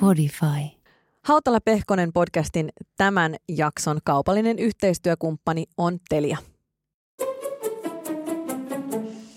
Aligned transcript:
Podify. 0.00 0.78
Hautala 1.22 1.60
Pehkonen 1.60 2.12
podcastin 2.12 2.68
tämän 2.96 3.36
jakson 3.48 3.98
kaupallinen 4.04 4.58
yhteistyökumppani 4.58 5.64
on 5.76 5.98
Telia. 6.08 6.38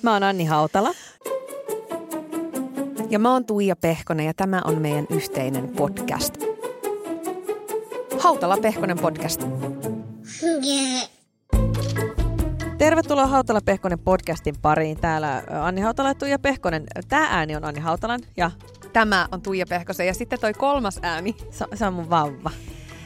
Mä 0.01 0.13
oon 0.13 0.23
Anni 0.23 0.45
Hautala. 0.45 0.91
Ja 3.09 3.19
mä 3.19 3.33
oon 3.33 3.45
Tuija 3.45 3.75
Pehkonen 3.75 4.25
ja 4.25 4.33
tämä 4.33 4.61
on 4.65 4.81
meidän 4.81 5.07
yhteinen 5.09 5.67
podcast. 5.67 6.33
Hautala 8.19 8.57
Pehkonen 8.57 8.99
podcast. 8.99 9.41
Tervetuloa 12.77 13.27
Hautala 13.27 13.59
Pehkonen 13.65 13.99
podcastin 13.99 14.55
pariin. 14.61 14.99
Täällä 14.99 15.43
Anni 15.61 15.81
Hautala 15.81 16.09
ja 16.09 16.15
Tuija 16.15 16.39
Pehkonen. 16.39 16.83
Tää 17.07 17.27
ääni 17.31 17.55
on 17.55 17.63
Anni 17.65 17.79
Hautalan 17.79 18.19
ja 18.37 18.51
Tämä 18.93 19.27
on 19.31 19.41
Tuija 19.41 19.65
Pehkosen 19.69 20.07
ja 20.07 20.13
sitten 20.13 20.39
toi 20.39 20.53
kolmas 20.53 20.99
ääni. 21.01 21.35
se, 21.51 21.65
se 21.75 21.85
on 21.85 21.93
mun 21.93 22.09
vauva. 22.09 22.51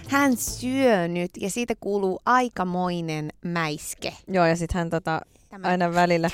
Hän 0.08 0.38
syö 0.38 1.08
nyt 1.08 1.32
ja 1.38 1.50
siitä 1.50 1.74
kuuluu 1.80 2.20
aikamoinen 2.26 3.30
mäiske. 3.46 4.14
Joo, 4.28 4.46
ja 4.46 4.56
sitten 4.56 4.78
hän 4.78 4.90
tota, 4.90 5.22
Tämä- 5.50 5.68
aina 5.68 5.94
välillä, 5.94 6.30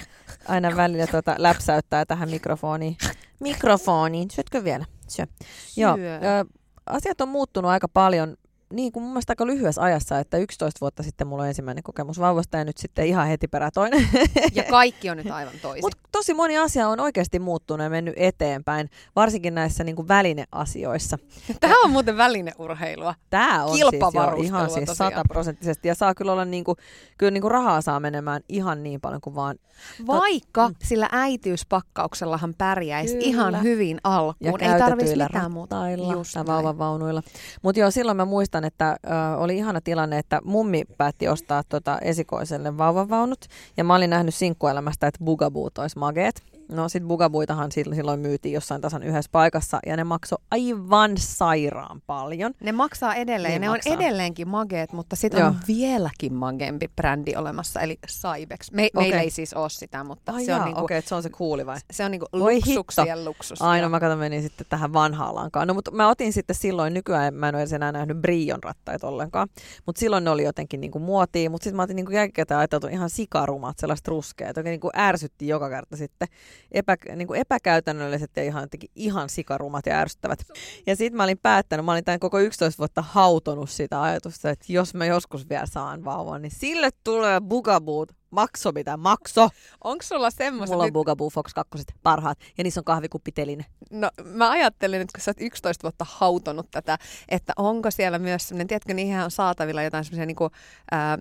aina 0.48 0.76
välillä 0.76 1.08
tota, 1.08 1.36
läpsäyttää 1.38 2.06
tähän 2.06 2.30
mikrofoniin. 2.30 2.98
Mikrofoniin. 3.40 4.32
Syötkö 4.32 4.64
vielä? 4.64 4.86
Syö. 5.08 5.26
Joo, 5.78 5.96
Syö. 5.96 6.16
ö, 6.16 6.46
asiat 6.86 7.22
on 7.22 7.30
muuttunut 7.30 7.72
aika 7.72 7.88
paljon, 7.88 8.36
niin 8.76 8.92
kuin 8.92 9.04
mun 9.04 9.12
mielestä 9.12 9.32
aika 9.32 9.48
lyhyessä 9.48 9.82
ajassa, 9.82 10.20
että 10.20 10.38
11 10.38 10.78
vuotta 10.82 11.04
sitten 11.04 11.28
mulla 11.28 11.44
on 11.44 11.50
ensimmäinen 11.50 11.84
kokemus 11.84 12.20
vauvasta 12.20 12.58
ja 12.58 12.66
nyt 12.66 12.78
sitten 12.78 13.08
ihan 13.08 13.28
heti 13.28 13.48
perä 13.48 13.72
toinen. 13.72 14.08
Ja 14.54 14.64
kaikki 14.64 15.10
on 15.10 15.18
nyt 15.18 15.32
aivan 15.32 15.54
toisin. 15.62 15.84
Mutta 15.84 15.98
tosi 16.12 16.34
moni 16.34 16.58
asia 16.58 16.88
on 16.88 17.00
oikeasti 17.00 17.40
muuttunut 17.40 17.84
ja 17.84 17.90
mennyt 17.90 18.14
eteenpäin, 18.18 18.90
varsinkin 19.16 19.56
näissä 19.56 19.84
niin 19.84 19.96
kuin 19.96 20.08
välineasioissa. 20.08 21.18
Tämä 21.60 21.76
on 21.84 21.92
muuten 21.92 22.18
välineurheilua. 22.18 23.16
Tämä 23.30 23.64
on 23.64 23.78
siis 23.78 23.92
jo 24.14 24.36
ihan 24.44 24.70
siis 24.70 24.90
sataprosenttisesti 24.94 25.88
ja 25.88 25.96
saa 25.96 26.16
kyllä 26.16 26.32
olla 26.32 26.46
niin 26.46 26.64
kuin, 26.64 26.78
kyllä 27.18 27.32
niin 27.32 27.42
kuin 27.42 27.52
rahaa 27.52 27.82
saa 27.82 28.00
menemään 28.00 28.42
ihan 28.50 28.84
niin 28.84 29.02
paljon 29.02 29.22
kuin 29.22 29.36
vaan 29.36 29.56
Vaikka 30.08 30.72
sillä 30.84 31.10
äitiyspakkauksella 31.12 32.40
pärjäisi 32.58 33.14
Kyllä. 33.14 33.26
ihan 33.26 33.64
hyvin 33.64 33.98
ja 34.04 34.12
alkuun. 34.16 34.36
Ei 34.40 34.52
käytetyillä 34.52 34.86
tarvitsisi 34.86 35.24
mitään 35.24 35.52
muuta. 35.52 35.76
Just 35.90 36.34
tai 36.34 36.44
näin. 36.44 36.48
vauvavaunuilla. 36.48 37.22
Mutta 37.62 37.80
joo, 37.80 37.92
silloin 37.92 38.18
mä 38.18 38.26
muistan, 38.26 38.65
että 38.66 38.98
ö, 39.06 39.38
oli 39.38 39.58
ihana 39.58 39.82
tilanne, 39.82 40.18
että 40.18 40.42
mummi 40.44 40.84
päätti 40.98 41.28
ostaa 41.28 41.64
tota 41.70 42.00
esikoiselle 42.00 42.78
vauvavaunut. 42.78 43.46
Ja 43.78 43.84
mä 43.84 43.96
olin 43.96 44.10
nähnyt 44.10 44.36
sinkkuelämästä, 44.36 45.08
että 45.08 45.24
bugaboot 45.24 45.78
olisi 45.78 46.00
mageet. 46.00 46.55
No 46.72 46.90
sit 46.90 47.04
bugabuitahan 47.04 47.72
silloin, 47.72 48.20
myytiin 48.20 48.54
jossain 48.54 48.82
tasan 48.82 49.04
yhdessä 49.04 49.30
paikassa 49.32 49.80
ja 49.86 49.98
ne 49.98 50.04
maksoi 50.04 50.38
aivan 50.52 51.18
sairaan 51.18 52.02
paljon. 52.08 52.54
Ne 52.60 52.72
maksaa 52.72 53.16
edelleen. 53.16 53.52
Niin 53.52 53.62
ne 53.62 53.68
maksaa. 53.70 53.94
on 53.94 54.02
edelleenkin 54.02 54.48
mageet, 54.48 54.94
mutta 54.94 55.16
sitten 55.16 55.40
Joo. 55.40 55.50
on 55.50 55.56
vieläkin 55.68 56.34
magempi 56.34 56.88
brändi 56.96 57.36
olemassa, 57.36 57.82
eli 57.82 58.00
Cybex. 58.08 58.72
Me, 58.72 58.90
Okei. 58.94 59.04
Meillä 59.04 59.22
ei 59.22 59.30
siis 59.30 59.54
ole 59.54 59.70
sitä, 59.70 60.04
mutta 60.04 60.32
Ai 60.32 60.46
se, 60.46 60.52
jaa, 60.52 60.60
on 60.60 60.66
niinku, 60.66 60.84
okei, 60.84 60.98
että 60.98 61.10
se 61.10 61.16
on 61.16 61.24
se 61.24 61.30
kuuli 61.30 61.66
vai? 61.66 61.78
se 61.92 62.06
on 62.06 62.12
niinku 62.12 62.26
luksuksien 62.34 63.26
luksus. 63.26 63.60
Joo. 63.60 63.90
mä 63.90 64.00
kato 64.00 64.16
menin 64.16 64.44
sitten 64.44 64.68
tähän 64.70 64.94
vanhaan 64.94 65.36
lankaan. 65.36 65.68
No 65.68 65.74
mutta 65.74 65.92
mä 65.92 66.10
otin 66.10 66.34
sitten 66.34 66.56
silloin, 66.56 66.94
nykyään 66.94 67.34
mä 67.34 67.50
en 67.50 67.56
ole 67.56 67.66
enää 67.76 67.92
nähnyt 67.92 68.18
Brion 68.18 68.64
rattaita 68.64 69.08
ollenkaan. 69.08 69.48
Mutta 69.86 70.00
silloin 70.00 70.24
ne 70.24 70.30
oli 70.30 70.44
jotenkin 70.44 70.82
niinku 70.82 71.00
muotia, 71.00 71.50
mutta 71.50 71.64
sitten 71.64 71.76
mä 71.76 71.84
otin 71.84 71.96
niinku 71.96 72.12
jälkikäteen 72.12 72.58
ajateltu 72.58 72.88
ihan 72.88 73.10
sikarumat, 73.10 73.80
sellaiset 73.80 74.08
ruskeat, 74.08 74.58
joka 74.58 74.70
niinku 74.70 74.90
ärsytti 74.98 75.48
joka 75.48 75.70
kerta 75.70 75.98
sitten. 75.98 76.28
Epä, 76.72 76.98
niinku 77.16 77.34
epäkäytännölliset 77.34 78.32
ja 78.36 78.44
ihan, 78.44 78.68
ihan 78.96 79.30
sikarumat 79.30 79.86
ja 79.86 80.00
ärsyttävät. 80.00 80.40
Ja 80.88 80.96
sitten 80.96 81.18
mä 81.18 81.24
olin 81.24 81.38
päättänyt, 81.38 81.86
mä 81.86 81.92
olin 81.92 82.04
tämän 82.04 82.20
koko 82.20 82.40
11 82.40 82.78
vuotta 82.78 83.02
hautonut 83.02 83.70
sitä 83.70 84.02
ajatusta, 84.02 84.50
että 84.50 84.66
jos 84.70 84.94
mä 84.94 85.06
joskus 85.06 85.50
vielä 85.50 85.66
saan 85.66 86.06
vauvan, 86.06 86.42
niin 86.42 86.52
sille 86.52 86.90
tulee 87.04 87.42
bugaboot, 87.42 88.12
makso 88.36 88.72
mitä 88.72 88.98
makso. 88.98 89.50
Onko 89.84 90.04
sulla 90.04 90.32
semmoista 90.32 90.74
Mulla 90.74 90.84
on 90.84 90.88
nyt, 90.88 90.94
Bugaboo 90.94 91.30
Fox 91.30 91.54
2 91.54 91.84
parhaat 92.04 92.38
ja 92.58 92.64
niissä 92.64 92.80
on 92.82 92.86
kahvikuppiteline. 92.86 93.66
no 93.92 94.10
mä 94.24 94.50
ajattelin, 94.50 95.02
että 95.02 95.18
kun 95.18 95.24
sä 95.24 95.32
oot 95.32 95.42
11 95.42 95.84
vuotta 95.84 96.06
hautonut 96.10 96.72
tätä, 96.72 96.98
että 97.30 97.54
onko 97.58 97.92
siellä 97.92 98.20
myös 98.20 98.48
semmoinen, 98.48 98.68
tiedätkö, 98.68 98.94
niihin 98.94 99.20
on 99.20 99.32
saatavilla 99.32 99.84
jotain 99.84 100.04
semmoisia 100.04 100.26
niinku, 100.26 100.50
ää, 100.92 101.18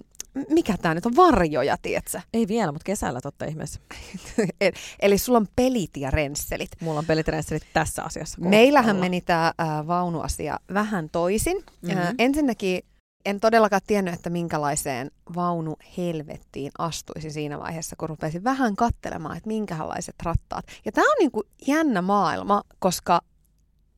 mikä 0.50 0.77
tää 0.83 0.95
nyt 0.95 1.06
on, 1.06 1.17
varjoja, 1.17 1.77
tietsä? 1.83 2.22
Ei 2.34 2.49
vielä, 2.49 2.72
mutta 2.72 2.84
kesällä 2.84 3.21
totta 3.21 3.45
ihmeessä. 3.45 3.81
E- 4.61 4.71
Eli 5.00 5.19
sulla 5.19 5.39
on 5.39 5.47
pelit 5.56 5.97
ja 5.97 6.11
rensselit. 6.11 6.71
Mulla 6.81 6.99
on 6.99 7.06
pelitrenssilit 7.06 7.62
tässä 7.72 8.03
asiassa. 8.03 8.41
Meillähän 8.41 8.97
meni 8.97 9.21
tämä 9.21 9.55
vaunuasia 9.87 10.59
vähän 10.75 11.09
toisin. 11.11 11.56
Mhm. 11.56 11.93
Mm-hmm. 11.93 12.15
ensinnäkin 12.19 12.83
en 13.25 13.41
todellakaan 13.41 13.83
tiennyt, 13.87 14.15
että 14.15 14.31
minkälaiseen 14.31 15.11
vaunu 15.34 15.77
helvettiin 15.99 16.72
astuisi 16.78 17.31
siinä 17.31 17.59
vaiheessa, 17.59 17.97
kun 17.97 18.09
rupesin 18.09 18.45
vähän 18.45 18.77
kattelemaan, 18.77 19.37
että 19.37 19.47
minkälaiset 19.47 20.15
rattaat. 20.22 20.65
Ja 20.84 20.93
tämä 20.93 21.05
on 21.05 21.16
niinku 21.19 21.43
jännä 21.66 22.03
maailma, 22.03 22.62
koska 22.78 23.21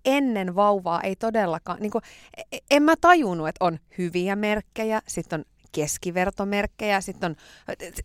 ennen 0.05 0.55
vauvaa 0.55 1.01
ei 1.01 1.17
todellakaan, 1.17 1.79
niinku, 1.81 2.01
e- 2.53 2.59
en 2.71 2.83
mä 2.83 2.95
tajunnut, 3.01 3.49
että 3.49 3.65
on 3.65 3.79
hyviä 3.99 4.37
merkkejä, 4.37 5.03
sitten 5.09 5.41
on 5.41 5.45
keskivertomerkkejä, 5.77 7.01
sitten 7.01 7.31
on, 7.31 7.37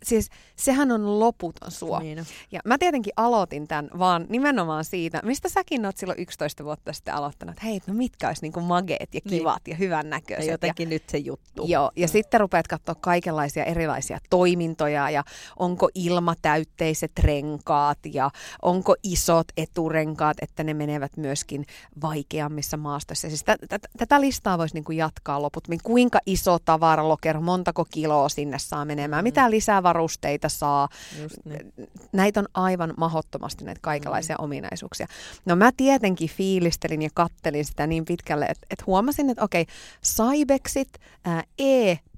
siis 0.03 0.29
sehän 0.55 0.91
on 0.91 1.19
loputon 1.19 1.71
Suomi. 1.71 2.05
Niin. 2.05 2.25
Ja 2.51 2.59
mä 2.65 2.77
tietenkin 2.77 3.13
aloitin 3.17 3.67
tämän 3.67 3.89
vaan 3.99 4.25
nimenomaan 4.29 4.85
siitä, 4.85 5.21
mistä 5.23 5.49
säkin 5.49 5.85
oot 5.85 5.97
silloin 5.97 6.19
11 6.19 6.63
vuotta 6.63 6.93
sitten 6.93 7.13
aloittanut, 7.13 7.53
että 7.53 7.65
hei, 7.65 7.81
no 7.87 7.93
mitkä 7.93 8.27
olisi 8.27 8.41
niinku 8.41 8.61
mageet 8.61 9.13
ja 9.13 9.21
Niin. 9.25 9.39
kivat 9.39 9.67
ja 9.67 9.75
hyvän 9.75 10.05
ja 10.05 10.09
näköiset. 10.09 10.45
Ja, 10.47 10.53
jotenkin 10.53 10.89
nyt 10.89 11.03
se 11.09 11.17
juttu. 11.17 11.63
joo, 11.67 11.91
ja 11.95 12.07
sitten 12.07 12.39
rupeat 12.39 12.67
katsoa 12.67 12.95
kaikenlaisia 12.95 13.63
erilaisia 13.63 14.19
toimintoja 14.29 15.09
ja 15.09 15.23
onko 15.59 15.89
ilmatäytteiset 15.95 17.11
renkaat 17.19 17.99
ja 18.13 18.31
onko 18.61 18.95
isot 19.03 19.47
eturenkaat, 19.57 20.37
että 20.41 20.63
ne 20.63 20.73
menevät 20.73 21.17
myöskin 21.17 21.65
vaikeammissa 22.01 22.77
maastoissa. 22.77 23.27
Siis 23.27 23.43
tä- 23.43 23.57
tä- 23.69 23.79
tätä 23.97 24.21
listaa 24.21 24.57
voisi 24.57 24.73
niinku 24.75 24.91
jatkaa 24.91 25.41
loput. 25.41 25.67
Kuinka 25.83 26.19
iso 26.25 26.59
tavaralokero, 26.59 27.41
montako 27.61 27.85
kiloa 27.91 28.29
sinne 28.29 28.59
saa 28.59 28.85
menemään, 28.85 29.23
Mm. 29.23 29.27
mitä 29.27 29.49
lisävarusteita 29.51 30.49
saa, 30.49 30.89
niin. 31.45 31.73
näitä 32.13 32.39
on 32.39 32.47
aivan 32.53 32.93
mahottomasti 32.97 33.65
näitä 33.65 33.79
kaikenlaisia 33.81 34.35
mm. 34.39 34.43
ominaisuuksia. 34.43 35.07
No 35.45 35.55
mä 35.55 35.71
tietenkin 35.77 36.29
fiilistelin 36.29 37.01
ja 37.01 37.09
kattelin 37.13 37.65
sitä 37.65 37.87
niin 37.87 38.05
pitkälle, 38.05 38.45
että 38.45 38.67
et 38.69 38.87
huomasin, 38.87 39.29
että 39.29 39.43
okei, 39.43 39.65
Cybexit, 40.05 40.89
ää, 41.25 41.43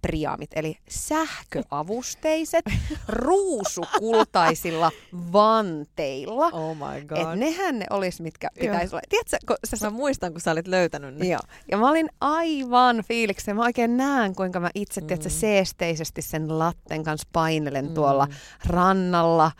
e-priamit, 0.03 0.49
eli 0.55 0.77
sähköavusteiset, 0.89 2.65
ruusukultaisilla 3.07 4.91
vanteilla. 5.33 6.45
Oh 6.45 6.75
my 6.75 7.05
god. 7.05 7.17
Että 7.17 7.35
nehän 7.35 7.79
ne 7.79 7.85
olisi, 7.89 8.23
mitkä 8.23 8.49
pitäisi 8.59 8.95
olla. 8.95 9.01
Tiedätkö, 9.09 9.37
kun 9.47 9.57
sä 9.65 9.85
Mä 9.85 9.89
muistan, 9.89 10.31
kun 10.31 10.41
sä 10.41 10.51
olit 10.51 10.67
löytänyt 10.67 11.15
ne. 11.15 11.27
Joo. 11.27 11.39
Ja 11.71 11.77
mä 11.77 11.89
olin 11.89 12.09
aivan 12.21 13.03
fiiliksen. 13.07 13.55
Mä 13.55 13.61
oikein 13.61 13.97
näen, 13.97 14.35
kuinka 14.35 14.59
mä 14.59 14.69
itse 14.75 15.01
mm. 15.01 15.07
tiedätkö, 15.07 15.29
seesteisesti 15.29 16.21
sen 16.21 16.59
latten 16.59 17.03
kanssa 17.03 17.27
painelen 17.33 17.87
mm. 17.87 17.93
tuolla 17.93 18.27
rannalla 18.65 19.51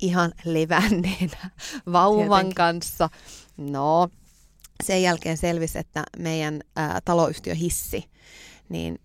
ihan 0.00 0.32
levänneenä 0.44 1.50
vauvan 1.92 2.26
Tietenkin. 2.28 2.54
kanssa. 2.54 3.08
No, 3.56 4.08
sen 4.84 5.02
jälkeen 5.02 5.36
selvisi, 5.36 5.78
että 5.78 6.04
meidän 6.18 6.60
ää, 6.76 7.00
taloyhtiö 7.04 7.54
hissi, 7.54 8.04
niin 8.68 8.98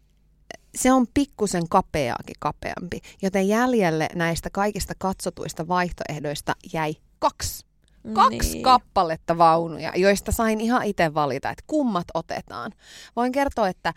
se 0.75 0.91
on 0.91 1.07
pikkusen 1.13 1.69
kapeaakin 1.69 2.35
kapeampi, 2.39 2.99
joten 3.21 3.47
jäljelle 3.47 4.09
näistä 4.15 4.49
kaikista 4.49 4.93
katsotuista 4.97 5.67
vaihtoehdoista 5.67 6.55
jäi 6.73 6.95
kaksi. 7.19 7.65
Kaksi 8.13 8.37
Niin. 8.51 8.63
kappaletta 8.63 9.37
vaunuja, 9.37 9.91
joista 9.95 10.31
sain 10.31 10.61
ihan 10.61 10.83
itse 10.83 11.13
valita, 11.13 11.49
että 11.49 11.63
kummat 11.67 12.05
otetaan. 12.13 12.71
Voin 13.15 13.31
kertoa, 13.31 13.69
että 13.69 13.93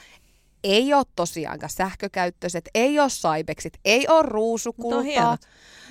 ei 0.65 0.95
ole 0.95 1.05
tosiaankaan 1.17 1.71
sähkökäyttöiset, 1.71 2.69
ei 2.75 3.01
ole 3.01 3.11
saibeksit, 3.11 3.73
ei 3.85 4.09
ole 4.09 4.23
ruusukultaa. 4.23 5.39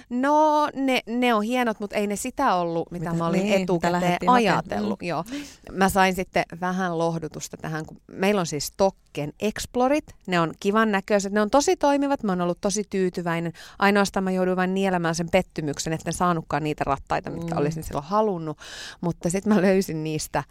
No, 0.10 0.70
ne, 0.76 1.02
ne 1.08 1.34
on 1.34 1.44
hienot, 1.44 1.80
mutta 1.80 1.96
ei 1.96 2.08
ne 2.08 2.16
sitä 2.16 2.56
ollut, 2.56 2.92
mitä, 2.92 3.06
Mitä- 3.06 3.18
mä 3.24 3.28
olin 3.28 3.44
niin, 3.44 3.62
etukäteen 3.62 4.18
ajatellut. 4.28 5.04
Joo. 5.04 5.24
Mä 5.72 5.90
sain 5.90 6.16
sitten 6.16 6.44
vähän 6.62 6.98
lohdutusta 6.98 7.58
tähän, 7.58 7.86
kun 7.86 7.98
meillä 8.12 8.40
on 8.40 8.46
siis 8.46 8.74
Tokken 8.78 9.34
Explorit. 9.40 10.16
Ne 10.28 10.40
on 10.40 10.54
kivan 10.60 10.92
näköiset, 10.92 11.34
ne 11.34 11.42
on 11.42 11.50
tosi 11.50 11.76
toimivat, 11.76 12.24
mä 12.24 12.32
oon 12.32 12.42
ollut 12.42 12.62
tosi 12.62 12.84
tyytyväinen. 12.90 13.54
Ainoastaan 13.80 14.24
mä 14.24 14.32
jouduin 14.32 14.58
vain 14.58 14.74
nielemään 14.74 15.16
sen 15.16 15.30
pettymyksen, 15.32 15.94
että 15.94 16.10
en 16.10 16.14
saanutkaan 16.14 16.64
niitä 16.64 16.84
rattaita, 16.84 17.30
mitkä 17.30 17.56
Mm. 17.56 17.62
olisin 17.62 17.84
silloin 17.84 18.06
halunnut. 18.06 18.58
Mutta 19.02 19.30
sitten 19.30 19.54
mä 19.54 19.62
löysin 19.62 20.04
niistä 20.04 20.44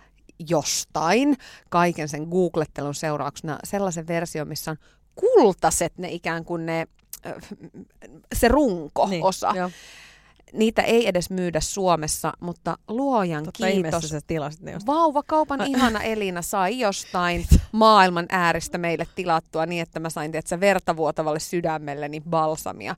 jostain 0.49 1.37
kaiken 1.70 2.09
sen 2.09 2.23
googlettelun 2.29 2.94
seurauksena 2.94 3.59
sellaisen 3.64 4.06
version, 4.06 4.49
missä 4.49 4.70
on 4.70 4.76
kultaset 5.14 5.99
ne 5.99 6.09
ikään 6.11 6.44
kuin 6.44 6.67
ne 6.67 6.87
se 8.34 8.49
runko-osa. 8.49 9.52
Niin, 9.52 9.58
joo. 9.61 9.70
Niitä 10.52 10.82
ei 10.82 11.08
edes 11.08 11.31
myydä 11.31 11.61
Suomessa, 11.61 12.32
mutta 12.40 12.78
luojan 12.88 13.44
Totta 13.44 13.67
kiitos. 13.67 14.08
sä 14.08 14.20
tilasit 14.26 14.61
ne. 14.61 14.76
Vauvakaupan 14.87 15.67
ihana 15.67 16.02
Elina 16.02 16.43
sai 16.43 16.78
jostain 16.78 17.46
maailman 17.73 18.26
ääristä 18.28 18.78
meille 18.78 19.06
tilattua 19.14 19.67
niin, 19.67 19.82
että 19.82 20.00
mä 20.00 20.11
sain 20.11 20.32
tiedätkö, 20.32 20.61
vertavuotavalle 20.61 21.40
sydämelleni 21.40 22.20
balsamia. 22.31 22.96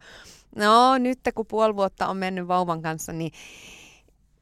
No 0.56 0.98
nyt 0.98 1.18
kun 1.34 1.46
puoli 1.46 1.76
vuotta 1.76 2.06
on 2.06 2.16
mennyt 2.16 2.48
vauvan 2.48 2.82
kanssa, 2.82 3.12
niin 3.12 3.32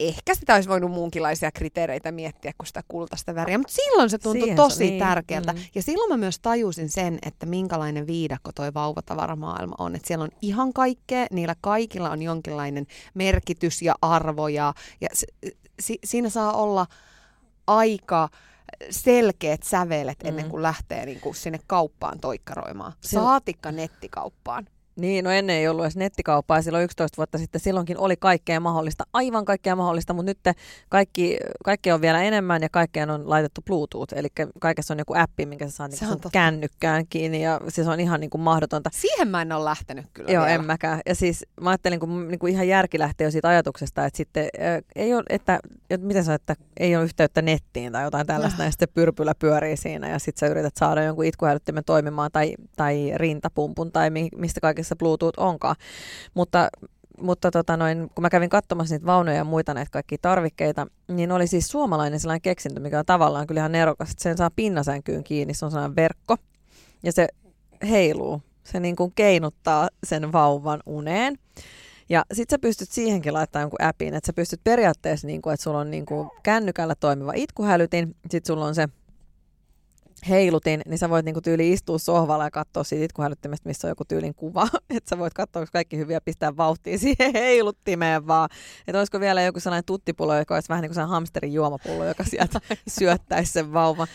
ehkä 0.00 0.34
sitä 0.34 0.54
olisi 0.54 0.68
voinut 0.68 0.90
muunkinlaisia 0.90 1.52
kriteereitä 1.52 2.12
miettiä 2.12 2.52
kuin 2.58 2.66
sitä 2.66 2.82
kultaista 2.88 3.34
väriä, 3.34 3.58
mutta 3.58 3.74
silloin 3.74 4.10
se 4.10 4.18
tuntui 4.18 4.40
Siihen 4.42 4.56
tosi 4.56 4.84
niin, 4.90 4.98
tärkeältä. 4.98 5.52
mm. 5.52 5.58
Ja 5.74 5.82
silloin 5.82 6.10
mä 6.10 6.16
myös 6.16 6.38
tajusin 6.38 6.90
sen, 6.90 7.18
että 7.26 7.46
minkälainen 7.46 8.06
viidakko 8.06 8.50
toi 8.54 8.74
vauvatavaramaailma 8.74 9.74
on. 9.78 9.96
Että 9.96 10.08
siellä 10.08 10.22
on 10.22 10.30
ihan 10.42 10.72
kaikkea, 10.72 11.26
niillä 11.30 11.54
kaikilla 11.60 12.10
on 12.10 12.22
jonkinlainen 12.22 12.86
merkitys 13.14 13.82
ja 13.82 13.94
arvo 14.02 14.48
ja, 14.48 14.74
ja 15.00 15.08
si, 15.12 15.26
si, 15.80 15.98
siinä 16.04 16.28
saa 16.28 16.52
olla 16.52 16.86
aika 17.66 18.28
selkeät 18.90 19.62
sävelet 19.62 20.18
ennen 20.24 20.44
Mm. 20.44 20.50
kuin 20.50 20.62
lähtee 20.62 21.06
niin 21.06 21.20
kuin 21.20 21.34
sinne 21.34 21.58
kauppaan 21.66 22.20
toikkaroimaan. 22.20 22.92
Saatikka 23.00 23.72
nettikauppaan. 23.72 24.66
Niin, 24.96 25.24
no 25.24 25.30
ennen 25.30 25.56
ei 25.56 25.68
ollut 25.68 25.84
edes 25.84 25.96
nettikauppaa. 25.96 26.62
Silloin 26.62 26.84
11 26.84 27.16
vuotta 27.16 27.38
sitten 27.38 27.60
silloinkin 27.60 27.98
oli 27.98 28.16
kaikkea 28.16 28.60
mahdollista, 28.60 29.04
aivan 29.12 29.44
kaikkea 29.44 29.76
mahdollista, 29.76 30.12
mutta 30.12 30.30
nyt 30.30 30.56
kaikki, 30.88 31.36
kaikkea 31.64 31.94
on 31.94 32.00
vielä 32.00 32.22
enemmän 32.22 32.62
ja 32.62 32.68
kaikkeen 32.68 33.10
on 33.10 33.30
laitettu 33.30 33.60
Bluetooth. 33.66 34.14
Eli 34.16 34.28
kaikessa 34.60 34.94
on 34.94 34.98
joku 34.98 35.14
appi, 35.16 35.46
minkä 35.46 35.66
sä 35.66 35.70
saa 35.70 35.88
Se 35.90 36.04
niin 36.04 36.20
sun 36.22 36.30
kännykkään 36.32 37.06
kiinni 37.10 37.42
ja 37.42 37.60
siis 37.68 37.88
on 37.88 38.00
ihan 38.00 38.20
niin 38.20 38.30
kuin 38.30 38.40
mahdotonta. 38.40 38.90
Siihen 38.92 39.28
mä 39.28 39.42
en 39.42 39.52
ole 39.52 39.64
lähtenyt 39.64 40.06
kyllä 40.12 40.32
Joo, 40.32 40.44
vielä. 40.44 40.54
en 40.54 40.64
mäkään. 40.64 41.00
Ja 41.06 41.14
siis 41.14 41.46
mä 41.60 41.70
ajattelin, 41.70 42.00
kun 42.00 42.28
niin 42.28 42.38
kuin 42.38 42.52
ihan 42.52 42.68
järki 42.68 42.98
lähtee 42.98 43.24
jo 43.24 43.30
siitä 43.30 43.48
ajatuksesta, 43.48 44.04
että 44.04 44.16
sitten 44.16 44.48
äh, 44.60 44.82
ei 44.96 45.14
ole, 45.14 45.22
että, 45.28 45.58
että 45.90 46.06
miten 46.06 46.24
sä, 46.24 46.34
että 46.34 46.56
ei 46.76 46.96
ole 46.96 47.04
yhteyttä 47.04 47.42
nettiin 47.42 47.92
tai 47.92 48.04
jotain 48.04 48.26
tällaista, 48.26 48.64
ja 48.64 48.70
sitten 48.70 48.88
pyrpylä 48.94 49.34
pyörii 49.38 49.76
siinä 49.76 50.08
ja 50.08 50.18
sitten 50.18 50.48
sä 50.48 50.52
yrität 50.52 50.76
saada 50.76 51.02
jonkun 51.02 51.24
itkuhälyttimen 51.24 51.84
toimimaan 51.84 52.30
tai, 52.32 52.54
tai 52.76 53.12
rintapumpun 53.16 53.92
tai 53.92 54.10
mi, 54.10 54.28
mistä 54.36 54.60
kaikessa 54.86 54.96
Bluetooth 54.96 55.40
onkaan. 55.40 55.76
Mutta 56.34 56.68
mutta 57.20 57.50
tota 57.50 57.76
noin, 57.76 58.10
kun 58.14 58.22
mä 58.22 58.30
kävin 58.30 58.50
katsomassa 58.50 58.94
niitä 58.94 59.06
vaunuja 59.06 59.36
ja 59.36 59.44
muita 59.44 59.74
näitä 59.74 59.90
kaikkia 59.90 60.18
tarvikkeita, 60.22 60.86
niin 61.08 61.32
oli 61.32 61.46
siis 61.46 61.68
suomalainen 61.68 62.20
sellainen 62.20 62.40
keksintö, 62.40 62.80
mikä 62.80 62.98
on 62.98 63.06
tavallaan 63.06 63.46
kyllä 63.46 63.60
ihan 63.60 63.72
nerokas, 63.72 64.10
että 64.10 64.22
sen 64.22 64.36
saa 64.36 64.50
pinnasänkyyn 64.56 65.24
kiinni, 65.24 65.54
se 65.54 65.64
on 65.64 65.70
sellainen 65.70 65.96
verkko 65.96 66.36
ja 67.02 67.12
se 67.12 67.28
heiluu. 67.88 68.42
Se 68.64 68.80
niin 68.80 68.96
kuin 68.96 69.12
keinuttaa 69.14 69.88
sen 70.04 70.32
vauvan 70.32 70.80
uneen. 70.86 71.38
Ja 72.08 72.24
sit 72.32 72.50
sä 72.50 72.58
pystyt 72.58 72.90
siihenkin 72.90 73.34
laittamaan 73.34 73.62
jonkun 73.62 73.82
appin, 73.82 74.14
että 74.14 74.26
sä 74.26 74.32
pystyt 74.32 74.60
periaatteessa, 74.64 75.26
niin 75.26 75.42
kuin, 75.42 75.54
että 75.54 75.64
sulla 75.64 75.78
on 75.78 75.90
niin 75.90 76.06
kuin 76.06 76.28
kännykällä 76.42 76.94
toimiva 76.94 77.32
itkuhälytin, 77.34 78.16
sit 78.30 78.46
sulla 78.46 78.64
on 78.64 78.74
se 78.74 78.88
heilutin, 80.28 80.80
niin 80.86 80.98
sä 80.98 81.10
voit 81.10 81.24
niinku 81.24 81.40
tyyli 81.40 81.72
istua 81.72 81.98
sohvalla 81.98 82.44
ja 82.44 82.50
katsoa 82.50 82.84
siitä 82.84 83.04
itkuhälyttimestä, 83.04 83.68
missä 83.68 83.88
on 83.88 83.90
joku 83.90 84.04
tyylin 84.04 84.34
kuva. 84.34 84.68
Että 84.96 85.10
sä 85.10 85.18
voit 85.18 85.34
katsoa, 85.34 85.60
onko 85.60 85.70
kaikki 85.72 85.96
hyviä 85.96 86.20
pistää 86.20 86.56
vauhtia 86.56 86.98
siihen 87.06 87.32
heiluttimeen 87.32 88.26
vaan. 88.26 88.48
Että 88.86 88.98
olisiko 88.98 89.20
vielä 89.20 89.42
joku 89.42 89.60
sellainen 89.60 89.84
tuttipullo, 89.84 90.38
joka 90.38 90.54
olisi 90.54 90.68
vähän 90.68 90.82
niin 90.82 90.92
kuin 90.94 91.08
hamsterin 91.08 91.52
juomapullo, 91.52 92.04
joka 92.04 92.24
sieltä 92.30 92.60
syöttäisi 92.88 93.52
sen 93.52 93.72
vauvan. 93.72 94.06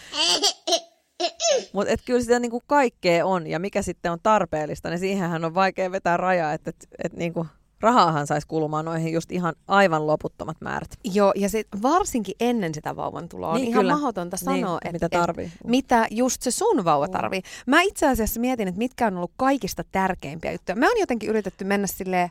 Mutta 1.74 1.94
kyllä 2.06 2.22
sitä 2.22 2.40
niinku 2.40 2.62
kaikkea 2.68 3.26
on, 3.26 3.48
ja 3.48 3.60
mikä 3.60 3.82
sitten 3.82 4.12
on 4.12 4.20
tarpeellista, 4.24 4.90
niin 4.90 5.00
siihenhän 5.00 5.46
on 5.46 5.54
vaikea 5.54 5.92
vetää 5.92 6.18
rajaa, 6.18 6.54
että 6.54 6.70
et, 6.70 6.88
et 7.04 7.14
niinku, 7.14 7.46
rahaahan 7.82 8.28
saisi 8.28 8.48
kulumaan 8.48 8.86
noihin 8.86 9.14
just 9.14 9.32
ihan 9.32 9.54
aivan 9.68 10.08
loputtomat 10.08 10.58
määrät. 10.62 10.90
Joo, 11.04 11.34
ja 11.36 11.50
sit 11.50 11.68
varsinkin 11.82 12.36
ennen 12.40 12.74
sitä 12.74 12.96
vauvan 12.96 13.30
tuloa 13.30 13.50
on 13.50 13.56
Niin, 13.56 13.68
ihan 13.70 13.82
kyllä. 13.82 13.94
mahdotonta 13.94 14.38
sanoa, 14.38 14.56
niin, 14.56 14.78
että 14.84 14.92
mitä 14.92 15.06
et, 15.06 15.12
tarvii. 15.22 15.52
mitä 15.68 16.08
just 16.12 16.42
se 16.42 16.52
sun 16.52 16.86
vauva 16.86 17.08
tarvii. 17.08 17.42
Mä 17.66 17.82
itse 17.82 18.08
asiassa 18.08 18.40
mietin, 18.40 18.68
että 18.68 18.78
mitkä 18.80 19.08
on 19.08 19.18
ollut 19.18 19.32
kaikista 19.38 19.84
tärkeimpiä 19.92 20.52
juttuja. 20.52 20.76
Mä 20.76 20.88
oon 20.88 21.00
jotenkin 21.00 21.30
yritetty 21.30 21.66
mennä 21.66 21.88
silleen, 21.88 22.30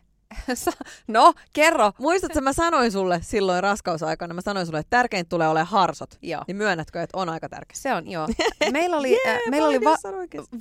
no 1.08 1.32
kerro. 1.52 1.92
Muistatko, 1.98 2.40
mä 2.40 2.52
sanoin 2.52 2.92
sulle 2.92 3.18
silloin 3.22 3.62
raskausaikana, 3.62 4.34
mä 4.34 4.40
sanoin 4.40 4.66
sulle, 4.66 4.78
että 4.78 4.90
tärkeintä 4.96 5.28
tulee 5.28 5.48
olemaan 5.48 5.66
harsot. 5.66 6.18
Joo. 6.22 6.44
Niin 6.46 6.56
myönnätkö, 6.56 7.02
että 7.02 7.18
on 7.18 7.28
aika 7.28 7.48
tärkeä? 7.48 7.74
Se 7.76 7.94
on, 7.94 8.08
joo. 8.10 8.28
Meillä 8.72 8.96
oli, 8.96 9.10
Jee, 9.10 9.34
äh, 9.34 9.40
meillä 9.50 9.68
oli 9.68 9.80
va- 9.80 9.96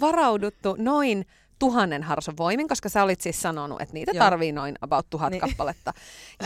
varauduttu 0.01 0.75
noin 0.80 1.25
tuhannen 1.59 2.03
harson 2.03 2.38
voimin, 2.38 2.67
koska 2.67 2.89
sä 2.89 3.03
olit 3.03 3.21
siis 3.21 3.41
sanonut, 3.41 3.81
että 3.81 3.94
niitä 3.94 4.11
Joo. 4.11 4.23
tarvii 4.25 4.51
noin 4.51 4.75
about 4.81 5.09
tuhat 5.09 5.31
Niin. 5.31 5.41
kappaletta. 5.41 5.94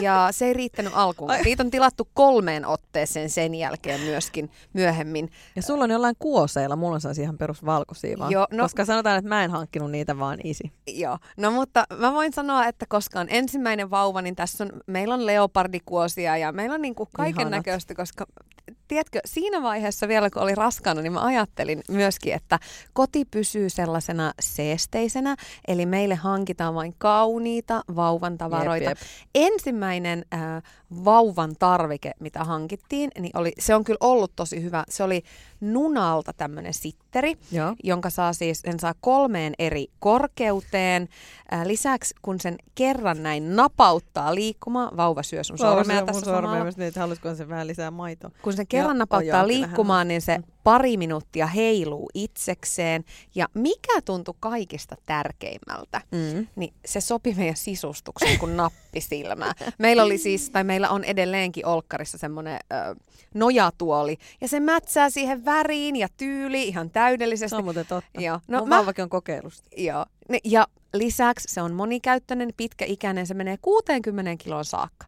Ja 0.02 0.28
se 0.32 0.46
ei 0.46 0.54
riittänyt 0.54 0.94
alkuun. 0.96 1.32
Ai. 1.32 1.42
Niitä 1.44 1.64
on 1.64 1.72
tilattu 1.72 2.08
kolmeen 2.14 2.66
otteeseen 2.66 3.30
sen 3.30 3.56
jälkeen 3.56 4.02
myöskin 4.02 4.52
myöhemmin. 4.74 5.32
Ja 5.56 5.62
sulla 5.62 5.84
on 5.84 5.92
jollain 5.92 6.16
kuoseilla, 6.20 6.76
mulla 6.76 6.96
on 6.96 7.02
sellaisia 7.02 7.24
ihan 7.24 7.38
perusvalkoisia 7.38 8.18
vaan. 8.20 8.32
Joo, 8.32 8.48
no- 8.52 8.64
Koska 8.64 8.86
sanotaan, 8.86 9.18
että 9.18 9.30
mä 9.30 9.44
en 9.44 9.52
hankkinut 9.52 9.92
niitä 9.92 10.20
vaan 10.20 10.40
isi. 10.44 10.72
Joo, 10.88 11.18
no 11.38 11.52
mutta 11.52 11.86
mä 11.98 12.14
voin 12.14 12.34
sanoa, 12.34 12.66
että 12.66 12.86
koska 12.90 13.20
on 13.20 13.28
ensimmäinen 13.30 13.90
vauva, 13.90 14.22
niin 14.22 14.36
tässä 14.36 14.64
on, 14.64 14.72
meillä 14.88 15.14
on 15.14 15.26
leopardikuosia 15.26 16.38
ja 16.38 16.52
meillä 16.52 16.76
on 16.76 16.82
niin 16.82 16.96
kuin 16.96 17.10
kaiken 17.16 17.50
näköistä, 17.52 17.96
koska 17.96 18.26
tiedätkö, 18.88 19.20
siinä 19.26 19.62
vaiheessa 19.62 20.08
vielä 20.08 20.30
kun 20.30 20.42
oli 20.42 20.56
raskaana, 20.56 21.02
niin 21.02 21.14
mä 21.14 21.26
ajattelin 21.26 21.82
myöskin, 21.90 22.34
että 22.34 22.60
koti 22.94 23.26
pysyy 23.26 23.70
sellaisena 23.70 24.34
seesteisenä, 24.40 25.36
eli 25.68 25.86
meille 25.86 26.16
hankitaan 26.16 26.76
vain 26.76 26.96
kauniita 26.98 27.82
vauvan 27.96 28.38
tavaroita. 28.38 28.90
Jep, 28.90 28.98
jep. 28.98 29.08
Ensimmäinen 29.36 30.26
äh, 30.34 30.64
vauvan 31.06 31.56
tarvike, 31.60 32.12
mitä 32.20 32.44
hankittiin, 32.44 33.12
niin 33.20 33.38
oli, 33.38 33.52
se 33.60 33.76
on 33.76 33.84
kyllä 33.84 33.98
ollut 34.00 34.32
tosi 34.36 34.64
hyvä. 34.64 34.84
Se 34.90 35.04
oli 35.04 35.24
Nunalta 35.62 36.34
tämmöinen 36.34 36.74
sitteri, 36.74 37.38
Joo. 37.52 37.76
jonka 37.84 38.10
saa 38.10 38.34
siis, 38.34 38.60
sen 38.60 38.80
saa 38.80 38.94
kolmeen 39.02 39.54
eri 39.60 39.88
korkeuteen. 40.00 41.10
Ää, 41.52 41.68
lisäksi 41.68 42.16
kun 42.22 42.40
sen 42.40 42.56
kerran 42.76 43.24
näin 43.24 43.56
napauttaa 43.56 44.36
liikkumaan, 44.36 44.98
vauva 44.98 45.24
syö 45.24 45.44
sun 45.44 45.58
sormea 45.58 46.06
tässä 46.06 46.26
samalla. 46.26 46.58
Mä 46.58 46.64
mietin, 46.64 46.84
että 46.84 47.00
haluaisiko 47.00 47.36
se 47.36 47.50
vähän 47.50 47.68
lisää 47.68 47.92
maitoa. 47.92 48.32
Kun 48.42 48.54
sen 48.54 48.68
kerran 48.68 48.83
Joo, 48.84 48.94
napauttaa 48.94 49.48
liikkumaan, 49.48 50.08
niin 50.08 50.22
se 50.22 50.40
pari 50.64 50.98
minuuttia 50.98 51.48
heiluu 51.48 52.10
itsekseen. 52.14 53.04
Ja 53.36 53.48
mikä 53.54 54.02
tuntui 54.06 54.36
kaikista 54.40 54.96
tärkeimmältä, 55.06 56.02
Mm. 56.12 56.48
niin 56.56 56.74
se 56.86 57.02
sopi 57.02 57.34
meidän 57.38 57.56
sisustukseen 57.56 58.40
kuin 58.40 58.58
nappi 58.58 59.02
silmään. 59.02 59.54
Meillä 59.78 60.04
oli 60.04 60.18
siis, 60.18 60.50
tai 60.50 60.64
meillä 60.64 60.90
on 60.90 61.04
edelleenkin 61.04 61.66
Olkkarissa 61.66 62.18
semmoinen 62.18 62.60
ö, 62.74 62.96
nojatuoli, 63.34 64.18
ja 64.42 64.48
se 64.48 64.60
mätsää 64.60 65.10
siihen 65.10 65.46
väriin 65.46 65.96
ja 65.96 66.08
tyyliin 66.18 66.68
ihan 66.68 66.90
täydellisesti. 66.90 67.50
Se 67.50 67.56
on 67.56 67.64
muuten 67.64 67.86
totta. 67.86 68.22
Joo. 68.22 68.36
No, 68.36 68.42
No 68.48 68.60
Mun 68.60 68.70
mä, 68.70 68.76
vauvakin 68.78 69.04
on 69.04 69.10
kokeilusta. 69.10 69.70
joo. 69.78 70.06
Ja 70.44 70.68
lisäksi 70.94 71.48
se 71.54 71.62
on 71.62 71.74
monikäyttöinen, 71.74 72.50
pitkäikäinen, 72.58 73.28
se 73.28 73.34
menee 73.34 73.58
60 73.62 74.44
kiloon 74.44 74.66
saakka. 74.66 75.06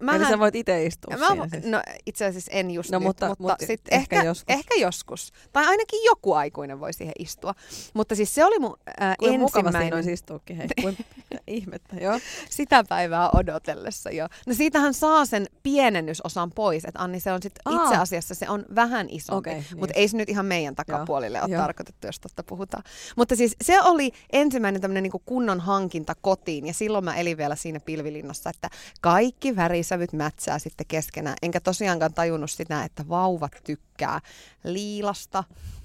No, 0.00 0.14
Eli 0.14 0.24
sä 0.26 0.38
voit 0.38 0.54
itse 0.54 0.84
istua 0.86 1.16
Mä, 1.16 1.26
siinä 1.28 1.48
siis. 1.48 1.64
no 1.64 1.82
itse 2.06 2.24
asiassa 2.26 2.52
en 2.52 2.70
just 2.70 2.90
No, 2.90 2.98
nyt, 2.98 3.06
mutta- 3.06 3.28
mutta, 3.28 3.42
mutta 3.42 3.66
sit 3.66 3.80
ehkä 3.90 4.16
ehkä, 4.16 4.26
joskus. 4.28 4.44
ehkä 4.56 4.74
joskus. 4.80 5.32
Tai 5.52 5.66
ainakin 5.66 6.00
joku 6.04 6.32
aikuinen 6.32 6.80
voi 6.80 6.92
siihen 6.92 7.14
istua. 7.18 7.54
Mutta 7.94 8.14
siis 8.14 8.34
se 8.34 8.44
oli 8.44 8.58
mun 8.58 8.76
äh, 9.02 9.16
mukava 9.18 9.28
siinä 9.28 9.44
ensimmäinen 9.68 9.94
olisi 9.94 10.12
istuukin, 10.12 10.56
hei. 10.56 10.66
Kuin 10.82 10.96
ihmettä, 11.46 11.96
joo. 11.96 12.18
sitä 12.50 12.84
päivää 12.88 13.30
odotellessa 13.30 14.10
jo. 14.10 14.26
No 14.46 14.54
siitähän 14.54 14.94
saa 14.94 15.26
sen 15.26 15.46
pienennysosan 15.62 16.50
pois, 16.52 16.84
että 16.84 17.02
Anni 17.02 17.20
se 17.20 17.32
on 17.32 17.42
sit 17.42 17.52
Aa. 17.64 17.82
itse 17.84 17.96
asiassa 17.96 18.34
se 18.34 18.48
on 18.50 18.64
vähän 18.74 19.06
isompi, 19.10 19.50
Okei, 19.50 19.54
niin. 19.54 19.78
mutta 19.78 19.94
ei 19.96 20.08
se 20.08 20.16
nyt 20.16 20.28
ihan 20.28 20.46
meidän 20.46 20.74
takapuolille 20.74 21.42
ole 21.42 21.50
Joo. 21.50 21.62
tarkoitettu, 21.62 22.06
jos 22.06 22.20
tosta 22.20 22.42
puhutaan. 22.42 22.82
Mutta 23.16 23.36
siis 23.36 23.56
se 23.64 23.80
oli 23.82 24.12
ensimmäinen 24.32 24.80
tämmöinen 24.80 25.02
niinku 25.02 25.22
kunnon 25.28 25.60
hankinta 25.60 26.14
kotiin 26.20 26.66
ja 26.66 26.74
silloin 26.74 27.04
mä 27.04 27.16
elin 27.16 27.36
vielä 27.36 27.56
siinä 27.56 27.80
pilvilinnassa, 27.80 28.50
että 28.50 28.70
kaikki 29.00 29.56
värisävyt 29.56 30.12
mätsää 30.12 30.58
sitten 30.58 30.86
keskenään. 30.86 31.36
Enkä 31.42 31.60
tosiaankaan 31.60 32.14
tajunnut 32.14 32.50
sitä, 32.50 32.84
että 32.84 33.08
vauvat 33.08 33.52
tykkää 33.64 34.20
liilasta, 34.64 35.44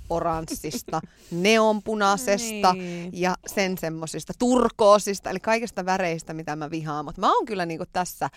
oranssista, 0.09 1.01
neonpunaisesta 1.31 2.73
Niin. 2.73 3.09
ja 3.13 3.35
sen 3.47 3.77
semmosista 3.77 4.33
turkoosista, 4.39 5.29
eli 5.29 5.39
kaikista 5.39 5.85
väreistä, 5.85 6.33
mitä 6.33 6.55
mä 6.55 6.71
vihaan. 6.71 7.05
Mutta 7.05 7.21
mä 7.21 7.33
oon 7.35 7.45
kyllä 7.45 7.65
niinku 7.65 7.85
tässä 7.93 8.29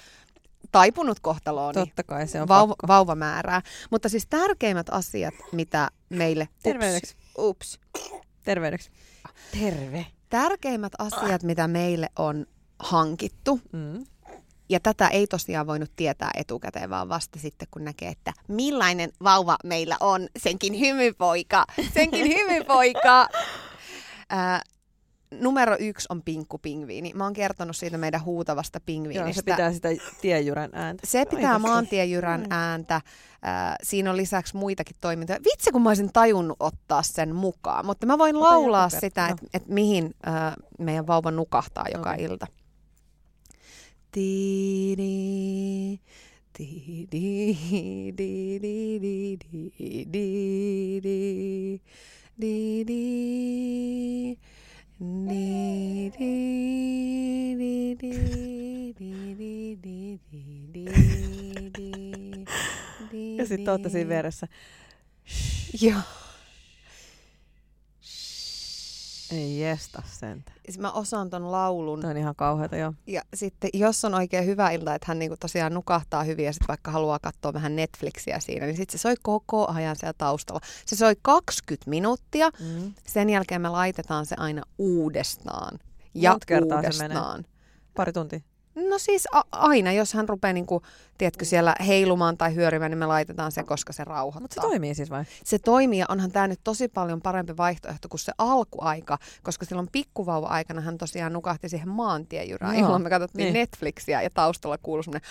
taipunut 0.72 1.20
kohtalooni 1.20 1.74
Totta 1.74 2.02
kai 2.02 2.28
se 2.28 2.42
on 2.42 2.48
vauva, 2.48 2.72
pakko. 2.72 2.88
vauvamäärää. 2.88 3.62
Mutta 3.90 4.08
siis 4.08 4.26
tärkeimmät 4.26 4.86
asiat, 4.90 5.34
mitä 5.52 5.90
meille... 6.08 6.48
Ups, 6.52 6.62
Terveydeksi. 6.62 7.16
Ups. 7.38 7.80
Terveydeksi. 8.44 8.90
Terve. 9.52 10.06
Tärkeimmät 10.30 10.92
asiat, 10.98 11.42
mitä 11.42 11.68
meille 11.68 12.08
on 12.18 12.46
hankittu, 12.78 13.60
Mm. 13.72 14.06
ja 14.68 14.80
tätä 14.80 15.08
ei 15.08 15.26
tosiaan 15.26 15.66
voinut 15.66 15.90
tietää 15.96 16.30
etukäteen, 16.36 16.90
vaan 16.90 17.08
vasta 17.08 17.38
sitten, 17.38 17.68
kun 17.70 17.84
näkee, 17.84 18.08
että 18.08 18.32
millainen 18.48 19.12
vauva 19.22 19.56
meillä 19.64 19.96
on. 20.00 20.28
Senkin 20.38 20.80
hymypoika, 20.80 21.64
senkin 21.94 22.28
hymypoika. 22.28 23.28
Ää, 24.30 24.62
numero 25.30 25.76
yksi 25.78 26.06
on 26.10 26.22
pinkku 26.22 26.58
pingviini. 26.58 27.12
Mä 27.14 27.24
oon 27.24 27.32
kertonut 27.32 27.76
siitä 27.76 27.98
meidän 27.98 28.24
huutavasta 28.24 28.76
Joo, 28.76 28.82
pingviinistä. 28.86 29.32
se 29.32 29.42
pitää 29.42 29.72
sitä 29.72 29.88
tiejyrän 30.20 30.70
ääntä. 30.72 31.06
Se 31.06 31.24
pitää 31.24 31.48
Aivan. 31.52 31.60
maantiejyrän 31.60 32.40
Mm. 32.40 32.46
ääntä. 32.50 32.94
Äh, 32.94 33.02
siinä 33.82 34.10
on 34.10 34.16
lisäksi 34.16 34.56
muitakin 34.56 34.96
toimintoja. 35.00 35.38
Vitsi, 35.44 35.70
kun 35.72 35.82
mä 35.82 35.90
olisin 35.90 36.12
tajunnut 36.12 36.56
ottaa 36.60 37.02
sen 37.02 37.34
mukaan. 37.34 37.86
Mutta 37.86 38.06
mä 38.06 38.18
voin 38.18 38.36
Ota 38.36 38.44
laulaa 38.50 38.88
sitä, 38.88 39.20
joo. 39.20 39.30
että 39.30 39.46
et 39.54 39.68
mihin 39.68 40.14
äh, 40.28 40.34
meidän 40.78 41.06
vauva 41.06 41.30
nukahtaa 41.30 41.84
joka 41.94 42.10
Okei. 42.10 42.24
ilta. 42.24 42.46
Tiidi, 44.12 46.00
tiidi, 46.52 47.56
di, 48.18 48.18
di, 48.18 48.60
di, 48.60 49.38
di, 50.12 51.80
di, 52.86 54.15
Ja 63.56 63.58
sitten 63.58 63.72
olette 63.72 63.88
siinä 63.88 64.08
vieressä. 64.08 64.46
Joo. 65.80 66.00
Ei 69.32 69.60
jesta 69.60 70.02
sentä. 70.12 70.52
Mä 70.78 70.92
osaan 70.92 71.30
ton 71.30 71.52
laulun. 71.52 72.00
Toi 72.00 72.10
on 72.10 72.16
ihan 72.16 72.36
kauheata, 72.36 72.76
joo. 72.76 72.92
Ja 73.06 73.22
sitten 73.34 73.70
jos 73.74 74.04
on 74.04 74.14
oikein 74.14 74.46
hyvä 74.46 74.70
ilta, 74.70 74.94
että 74.94 75.04
hän 75.08 75.18
niinku 75.18 75.36
tosiaan 75.40 75.74
nukahtaa 75.74 76.22
hyvin 76.24 76.44
ja 76.44 76.52
sitten 76.52 76.68
vaikka 76.68 76.90
haluaa 76.90 77.18
katsoa 77.22 77.52
vähän 77.52 77.76
Netflixiä 77.76 78.40
siinä, 78.40 78.66
niin 78.66 78.76
sitten 78.76 78.98
se 78.98 79.02
soi 79.02 79.14
koko 79.22 79.66
ajan 79.72 79.96
siellä 79.96 80.14
taustalla. 80.18 80.60
Se 80.86 80.96
soi 80.96 81.16
20 81.22 81.90
minuuttia, 81.90 82.50
Mm. 82.60 82.94
sen 83.06 83.30
jälkeen 83.30 83.60
me 83.60 83.68
laitetaan 83.68 84.26
se 84.26 84.34
aina 84.38 84.62
uudestaan. 84.78 85.78
Ja 86.14 86.30
Monta 86.30 86.46
kertaa 86.46 86.82
se 86.82 87.04
uudestaan. 87.04 87.44
Pari 87.94 88.12
tuntia. 88.12 88.40
No 88.76 88.98
siis 88.98 89.28
a- 89.32 89.42
aina, 89.52 89.92
jos 89.92 90.14
hän 90.14 90.28
rupeaa 90.28 90.52
niinku, 90.52 90.82
tiedätkö, 91.18 91.44
siellä 91.44 91.74
heilumaan 91.86 92.36
tai 92.36 92.54
hyörimään, 92.54 92.90
niin 92.90 92.98
me 92.98 93.06
laitetaan 93.06 93.52
se, 93.52 93.62
koska 93.62 93.92
se 93.92 94.04
rauhoittaa. 94.04 94.40
Mutta 94.40 94.54
se 94.54 94.60
toimii 94.60 94.94
siis 94.94 95.10
vai? 95.10 95.24
se 95.44 95.58
toimii 95.58 95.98
ja 95.98 96.06
onhan 96.08 96.32
tämä 96.32 96.48
nyt 96.48 96.60
tosi 96.64 96.88
paljon 96.88 97.22
parempi 97.22 97.56
vaihtoehto 97.56 98.08
kuin 98.08 98.20
se 98.20 98.32
alkuaika, 98.38 99.18
koska 99.42 99.66
silloin 99.66 99.88
pikkuvauva-aikana 99.92 100.80
hän 100.80 100.98
tosiaan 100.98 101.32
nukahti 101.32 101.68
siihen 101.68 101.88
maantiejyrään, 101.88 102.74
Joo, 102.74 102.82
jolloin 102.82 103.02
me 103.02 103.10
katsottiin 103.10 103.44
niin. 103.44 103.54
Netflixiä 103.54 104.22
ja 104.22 104.30
taustalla 104.30 104.78
kuului 104.78 105.04
semmoinen 105.04 105.28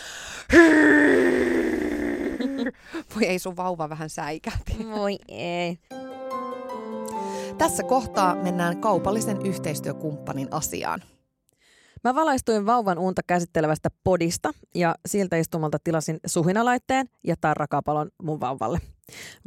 Voi 3.16 3.26
ei 3.26 3.40
sun 3.40 3.58
vauva 3.58 3.90
vähän 3.90 4.10
säikähti. 4.10 4.78
Voi 4.92 5.18
ei. 5.28 5.80
Tässä 7.58 7.84
kohtaa 7.84 8.36
mennään 8.36 8.78
kaupallisen 8.82 9.46
yhteistyökumppanin 9.46 10.48
asiaan. 10.52 11.02
Mä 12.06 12.16
valaistuin 12.16 12.66
vauvan 12.66 13.00
unta 13.00 13.22
käsittelevästä 13.28 13.90
podista 14.04 14.52
ja 14.76 14.96
siltä 15.06 15.38
istumalta 15.38 15.78
tilasin 15.84 16.20
suhinalaitteen 16.26 17.10
ja 17.24 17.36
tarrakapalon 17.42 18.10
mun 18.24 18.40
vauvalle. 18.40 18.80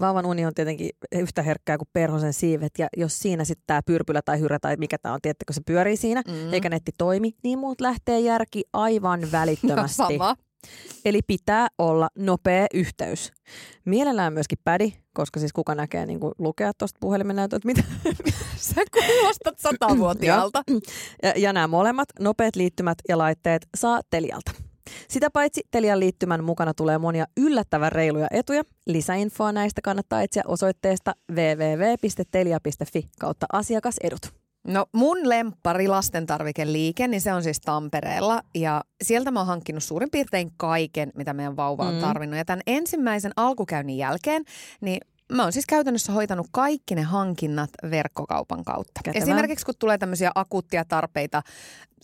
Vauvan 0.01 0.27
uni 0.27 0.47
on 0.47 0.55
tietenkin 0.55 0.91
yhtä 1.13 1.43
herkkää 1.43 1.79
kuin 1.79 1.89
perhosen 1.93 2.33
siivet 2.33 2.73
ja 2.79 2.89
jos 2.97 3.19
siinä 3.19 3.45
sitten 3.45 3.65
tämä 3.67 3.81
pyrpylä 3.87 4.21
tai 4.25 4.41
hyrä 4.41 4.59
tai 4.59 4.77
mikä 4.77 4.99
tämä 4.99 5.15
on, 5.15 5.21
tiettäkö 5.23 5.53
se 5.53 5.61
pyörii 5.67 5.97
siinä, 5.97 6.23
Mm. 6.29 6.53
eikä 6.53 6.69
netti 6.69 6.93
toimi, 6.99 7.33
niin 7.43 7.59
muut 7.59 7.81
lähtee 7.81 8.21
järki 8.21 8.65
aivan 8.73 9.21
välittömästi. 9.33 9.97
Sama. 9.97 10.37
Eli 11.05 11.21
pitää 11.27 11.69
olla 11.79 12.09
nopea 12.19 12.67
yhteys. 12.75 13.33
Mielellään 13.85 14.33
myöskin 14.33 14.59
pädi, 14.65 14.93
koska 15.13 15.41
siis 15.41 15.53
kuka 15.53 15.75
näkee 15.75 16.07
niin 16.07 16.21
kuin 16.21 16.33
lukea 16.39 16.73
tuosta 16.79 16.99
puhelimen 17.01 17.37
näytöltä, 17.37 17.67
mitä, 17.67 17.83
Sä 18.57 18.83
kuulostat 18.93 19.59
satavuotiaalta. 19.59 20.63
Ja, 21.23 21.33
ja 21.37 21.53
nämä 21.53 21.67
molemmat 21.67 22.09
nopeat 22.21 22.57
liittymät 22.57 22.99
ja 23.09 23.19
laitteet 23.19 23.67
saa 23.77 24.01
Telialta. 24.11 24.53
Sitä 25.09 25.31
paitsi 25.31 25.63
Telian 25.71 26.01
liittymän 26.01 26.45
mukana 26.45 26.75
tulee 26.75 26.99
monia 26.99 27.27
yllättävän 27.37 27.93
reiluja 27.93 28.27
etuja. 28.31 28.63
Lisäinfoa 28.87 29.53
näistä 29.53 29.81
kannattaa 29.83 30.23
etsiä 30.23 30.43
osoitteesta 30.47 31.15
www.telia.fi 31.33 33.09
kautta 33.21 33.47
asiakasedut. 33.53 34.38
No 34.69 34.87
mun 34.93 35.29
lemppari 35.29 35.89
lastentarvikeliike, 35.89 37.09
niin 37.09 37.21
se 37.21 37.33
on 37.33 37.43
siis 37.43 37.61
Tampereella 37.61 38.43
ja 38.55 38.85
sieltä 39.03 39.31
mä 39.31 39.41
oon 39.41 39.47
hankkinut 39.47 39.83
suurin 39.83 40.11
piirtein 40.11 40.51
kaiken, 40.57 41.13
mitä 41.15 41.33
meidän 41.35 41.57
vauva 41.57 41.85
on 41.89 41.95
Mm. 41.95 42.01
tarvinnut. 42.01 42.39
Ja 42.39 42.45
tämän 42.45 42.63
ensimmäisen 42.67 43.33
alkukäynnin 43.37 43.97
jälkeen, 43.99 44.45
niin 44.81 45.01
mä 45.33 45.43
oon 45.43 45.53
siis 45.53 45.67
käytännössä 45.67 46.13
hoitanut 46.13 46.47
kaikki 46.53 46.95
ne 46.95 47.03
hankinnat 47.03 47.71
verkkokaupan 47.91 48.65
kautta. 48.65 49.01
Kätevää. 49.05 49.23
Esimerkiksi 49.23 49.67
kun 49.67 49.75
tulee 49.79 49.99
tämmöisiä 49.99 50.31
akuuttia 50.35 50.85
tarpeita, 50.85 51.43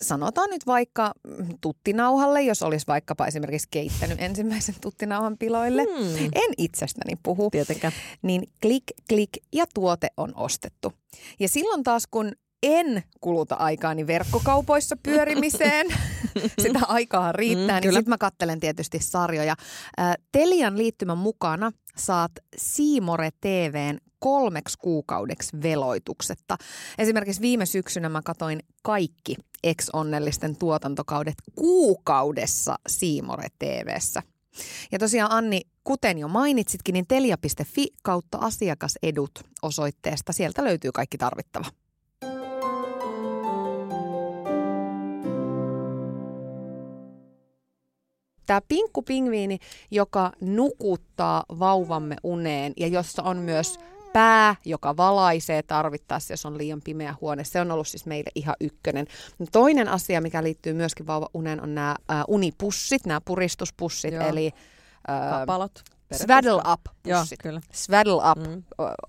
sanotaan 0.03 0.51
nyt 0.51 0.67
vaikka 0.67 1.13
mm, 1.39 1.47
tuttinauhalle, 1.61 2.43
jos 2.43 2.63
olisi 2.63 2.87
vaikkapa 2.87 3.27
esimerkiksi 3.27 3.69
keittänyt 3.71 4.21
ensimmäisen 4.23 4.75
tuttinauhan 4.81 5.39
piloille. 5.39 5.83
Hmm. 5.99 6.25
En 6.25 6.53
itsestäni 6.59 7.17
puhu 7.23 7.51
Tietenkään. 7.51 7.93
niin 8.23 8.51
klik, 8.63 8.85
klik 9.09 9.31
ja 9.53 9.65
tuote 9.75 10.09
on 10.17 10.33
ostettu. 10.37 10.93
Ja 11.41 11.49
silloin 11.49 11.83
taas 11.83 12.07
kun 12.11 12.33
en 12.65 13.03
kuluta 13.21 13.55
aikaani 13.55 14.07
verkkokaupoissa 14.07 14.97
pyörimiseen, 15.03 15.87
sitä 16.63 16.81
aikaa 16.89 17.33
riittää, 17.33 17.81
Mm, 17.81 17.85
niin 17.85 17.93
sitten 17.93 18.11
mä 18.11 18.19
kattelen 18.19 18.61
tietysti 18.61 18.99
sarjoja. 19.01 19.57
Ää, 19.97 20.15
Telian 20.33 20.79
liittymän 20.79 21.19
mukana 21.19 21.73
saat 21.97 22.33
Siimore 22.57 23.31
TVn 23.41 23.99
kolmeksi 24.19 24.79
kuukaudeksi 24.79 25.63
veloituksetta. 25.63 26.57
Esimerkiksi 26.99 27.41
viime 27.41 27.67
syksynä 27.67 28.09
mä 28.09 28.23
katoin 28.25 28.61
kaikki 28.83 29.37
ex-onnellisten 29.65 30.57
tuotantokaudet 30.57 31.35
kuukaudessa 31.55 32.77
Siimore 32.89 33.49
TVssä. 33.59 34.23
Ja 34.93 34.99
tosiaan 34.99 35.33
Anni, 35.33 35.61
kuten 35.85 36.19
jo 36.19 36.29
mainitsitkin, 36.29 36.93
niin 36.93 37.07
telia.fi 37.09 37.87
kautta 38.03 38.39
asiakasedut 38.39 39.31
osoitteesta. 39.63 40.33
Sieltä 40.33 40.65
löytyy 40.65 40.93
kaikki 40.93 41.19
tarvittava. 41.19 41.84
Tämä 48.47 48.61
pinkku 48.69 49.03
pingviini, 49.03 49.59
joka 49.91 50.33
nukuttaa 50.41 51.45
vauvamme 51.59 52.17
uneen 52.23 52.73
ja 52.77 52.87
jossa 52.87 53.23
on 53.23 53.37
myös 53.37 53.79
pää, 54.13 54.57
joka 54.65 54.97
valaisee 54.97 55.63
tarvittaessa, 55.63 56.33
jos 56.33 56.47
on 56.47 56.59
liian 56.59 56.81
pimeä 56.85 57.15
huone. 57.21 57.45
Se 57.45 57.61
on 57.61 57.71
ollut 57.71 57.89
siis 57.89 58.07
meille 58.07 58.31
ihan 58.35 58.55
ykkönen. 58.61 59.07
Toinen 59.53 59.89
asia, 59.89 60.21
mikä 60.21 60.43
liittyy 60.43 60.73
myöskin 60.73 61.07
vauvauneen, 61.07 61.63
on 61.63 61.75
nämä 61.75 61.97
äh, 62.11 62.25
unipussit, 62.29 63.07
nämä 63.07 63.21
puristuspussit, 63.21 64.15
Joo. 64.15 64.29
eli 64.29 64.51
Kapalot. 65.31 65.85
Swaddle 66.19 66.63
up 66.73 66.81
Joo, 67.05 67.21
pussit. 67.21 67.39
kyllä. 67.43 67.61
Swaddle 67.73 68.15
up 68.31 68.39
Mm, 68.49 68.63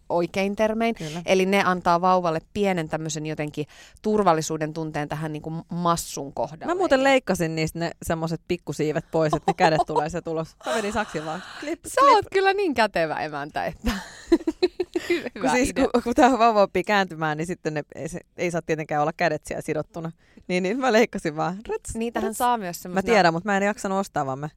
oikein 0.09 0.55
termein. 0.55 0.95
kyllä. 0.95 1.21
Eli 1.25 1.45
ne 1.45 1.63
antaa 1.63 2.01
vauvalle 2.01 2.39
pienen 2.53 2.89
tämmöisen 2.89 3.25
jotenkin 3.25 3.65
turvallisuuden 4.01 4.74
tunteen 4.74 5.09
tähän 5.09 5.33
niin 5.33 5.41
kuin 5.41 5.62
massun 5.69 6.33
kohdalle. 6.33 6.65
Mä 6.65 6.75
muuten 6.77 7.03
leikkasin 7.03 7.55
niistä 7.55 7.79
ne 7.79 7.91
semmoset 8.05 8.41
pikkusiivet 8.47 9.05
pois, 9.12 9.33
että 9.33 9.50
ne 9.51 9.53
kädet 9.53 9.81
tulee 9.88 10.09
se 10.09 10.21
tulos. 10.21 10.55
Mä 10.65 10.75
vedin 10.75 10.93
saksin 10.93 11.25
vaan. 11.25 11.43
Klip, 11.59 11.79
Sä 11.88 12.01
oot 12.01 12.25
kyllä 12.33 12.53
niin 12.53 12.74
kätevä 12.74 13.15
emäntä, 13.19 13.65
että 13.65 13.91
kun, 15.41 15.50
siis, 15.51 15.69
idea. 15.69 15.88
kun, 15.93 16.03
kun 16.03 16.13
tämä 16.13 16.39
vauva 16.39 16.62
oppii 16.62 16.83
kääntymään, 16.83 17.38
niin 17.38 17.47
sitten 17.47 17.74
ne, 17.74 17.83
ei, 17.95 18.09
se, 18.09 18.19
ei 18.38 18.51
saa 18.51 18.62
tietenkään 18.62 19.01
olla 19.01 19.13
kädet 19.17 19.45
siellä 19.45 19.62
sidottuna. 19.62 20.12
Niin, 20.47 20.63
niin 20.63 20.79
mä 20.79 20.91
leikkasin 20.93 21.35
vaan. 21.35 21.57
Rats, 21.69 21.95
Niitähän 21.95 22.27
rats. 22.29 22.38
saa 22.38 22.57
myös 22.57 22.77
Mä 22.77 22.81
semmoisena... 22.81 23.13
tiedän, 23.13 23.33
mutta 23.33 23.50
mä 23.50 23.57
en 23.57 23.63
jaksanut 23.63 23.97
ostaa, 24.00 24.25
vaan 24.25 24.39
mä 24.39 24.50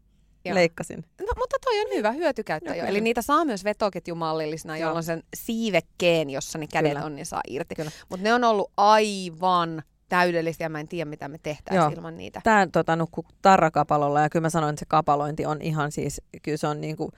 Joo. 0.49 0.55
leikkasin. 0.55 1.05
No, 1.21 1.27
mutta 1.37 1.57
toi 1.65 1.81
on 1.81 1.87
hyvä 1.95 2.13
hyötykäyttö 2.13 2.75
jo. 2.75 2.85
Eli 2.85 3.01
niitä 3.01 3.23
saa 3.23 3.45
myös 3.45 3.65
vetoketjumallisina, 3.65 4.77
Joo. 4.77 4.89
jolloin 4.89 5.05
sen 5.05 5.23
siivekkeen, 5.35 6.31
jossa 6.31 6.59
ne 6.59 6.67
kädet 6.73 6.93
Kyllä. 6.93 7.05
on, 7.05 7.17
niin 7.17 7.27
saa 7.27 7.41
irti. 7.49 7.75
Mutta 8.09 8.25
ne 8.25 8.35
on 8.35 8.45
ollut 8.45 8.71
aivan 8.77 9.83
täydellisiä. 10.09 10.69
Mä 10.69 10.81
en 10.81 10.89
tiedä, 10.89 11.11
mitä 11.11 11.29
me 11.29 11.39
tehtäisiin 11.43 11.83
Joo. 11.83 11.93
ilman 11.97 12.17
niitä. 12.17 12.41
Tää 12.45 12.67
tota, 12.67 12.97
nukkuu 12.97 13.25
tarrakapalolla 13.43 14.21
ja 14.21 14.29
kyllä 14.29 14.43
mä 14.43 14.51
sanoin, 14.51 14.73
että 14.73 14.81
se 14.81 14.87
kapalointi 14.89 15.47
on 15.47 15.63
ihan 15.63 15.93
siis, 15.93 16.23
kyllä 16.43 16.57
se 16.57 16.67
on 16.67 16.81
niinku 16.81 17.11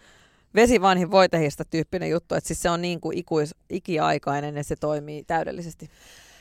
vesivanhin 0.54 1.10
voitehista 1.10 1.64
tyyppinen 1.64 2.10
juttu, 2.10 2.34
että 2.34 2.48
siis 2.48 2.62
se 2.62 2.70
on 2.70 2.82
niin 2.82 3.00
kuin 3.00 3.18
ikuis, 3.18 3.54
ikiaikainen 3.70 4.56
ja 4.56 4.64
se 4.64 4.76
toimii 4.76 5.24
täydellisesti. 5.24 5.90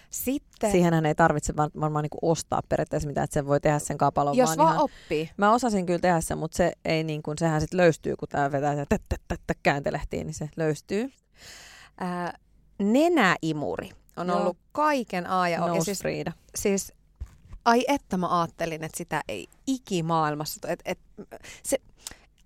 Sitten, 0.09 0.71
Siihenhän 0.71 1.05
ei 1.05 1.15
tarvitse 1.15 1.55
var- 1.55 1.71
varmaan 1.79 2.03
niin 2.03 2.09
kuin 2.09 2.31
ostaa 2.31 2.61
periaatteessa 2.69 3.07
mitään, 3.07 3.23
että 3.23 3.33
sen 3.33 3.47
voi 3.47 3.59
tehdä 3.59 3.79
sen 3.79 3.97
kapalon 3.97 4.37
jos 4.37 4.47
vaan, 4.47 4.57
vaan 4.57 4.73
ihan... 4.73 4.83
oppii. 4.83 5.29
Mä 5.37 5.53
osasin 5.53 5.85
kyllä 5.85 5.99
tehdä 5.99 6.21
sen, 6.21 6.37
mutta 6.37 6.57
se 6.57 6.73
ei 6.85 7.03
niin 7.03 7.23
kuin, 7.23 7.37
sehän 7.37 7.61
sitten 7.61 7.77
löystyy, 7.77 8.15
kun 8.15 8.27
tää 8.27 8.51
vetää 8.51 8.75
se 8.75 8.85
tät, 8.89 9.01
tät, 9.09 9.21
tät, 9.27 9.41
tät, 9.47 9.57
kääntelehtiin, 9.63 10.27
niin 10.27 10.33
se 10.33 10.49
löystyy. 10.57 11.11
Ää, 11.99 12.37
nenäimuri 12.79 13.89
on 14.17 14.27
Joo. 14.27 14.37
ollut 14.37 14.57
kaiken 14.71 15.27
A 15.27 15.49
ja 15.49 15.63
O. 15.63 15.67
Ja 15.67 15.73
Nose 15.73 15.95
siis, 15.95 16.03
siis, 16.55 16.93
ai 17.65 17.85
että 17.87 18.17
mä 18.17 18.39
ajattelin, 18.41 18.83
että 18.83 18.97
sitä 18.97 19.21
ei 19.27 19.47
ikimaailmassa. 19.67 20.67
Et, 20.67 20.79
et, 20.85 20.99
se, 21.63 21.77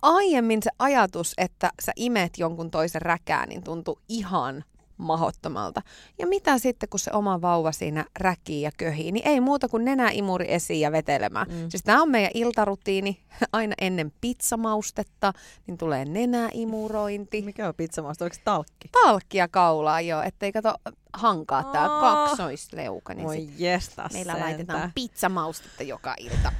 aiemmin 0.02 0.62
se 0.62 0.70
ajatus, 0.78 1.32
että 1.38 1.70
sä 1.82 1.92
imet 1.96 2.38
jonkun 2.38 2.70
toisen 2.70 3.02
räkään, 3.02 3.48
niin 3.48 3.64
tuntui 3.64 4.00
ihan 4.08 4.64
mahottomalta. 5.04 5.82
Ja 6.18 6.26
mitä 6.26 6.58
sitten, 6.58 6.88
kun 6.88 7.00
se 7.00 7.10
oma 7.14 7.40
vauva 7.40 7.72
siinä 7.72 8.04
räkii 8.18 8.62
ja 8.62 8.70
köhii, 8.76 9.12
niin 9.12 9.28
ei 9.28 9.40
muuta 9.40 9.68
kuin 9.68 9.84
nenäimuri 9.84 10.52
esiin 10.52 10.80
ja 10.80 10.92
vetelemään. 10.92 11.46
Mm. 11.48 11.70
Siis 11.70 11.82
tämä 11.82 12.02
on 12.02 12.10
meidän 12.10 12.30
iltarutiini, 12.34 13.20
aina 13.52 13.74
ennen 13.80 14.12
pizzamaustetta, 14.20 15.32
niin 15.66 15.78
tulee 15.78 16.04
nenäimurointi. 16.04 17.42
Mikä 17.42 17.68
on 17.68 17.74
pizzamauste? 17.74 18.24
Oliko 18.24 18.34
se 18.34 18.40
talkki? 18.44 18.88
Talkkia 18.92 19.48
kaulaa, 19.48 20.00
joo, 20.00 20.22
ettei 20.22 20.52
kato 20.52 20.74
hankaa 21.12 21.64
tämä 21.64 21.88
kaksoisleuka. 21.88 23.14
Niin 23.14 23.26
Voi 23.26 23.48
jestas 23.58 24.12
Meillä 24.12 24.32
sentään. 24.32 24.50
laitetaan 24.50 24.92
pizzamaustetta 24.94 25.82
joka 25.82 26.14
ilta. 26.18 26.52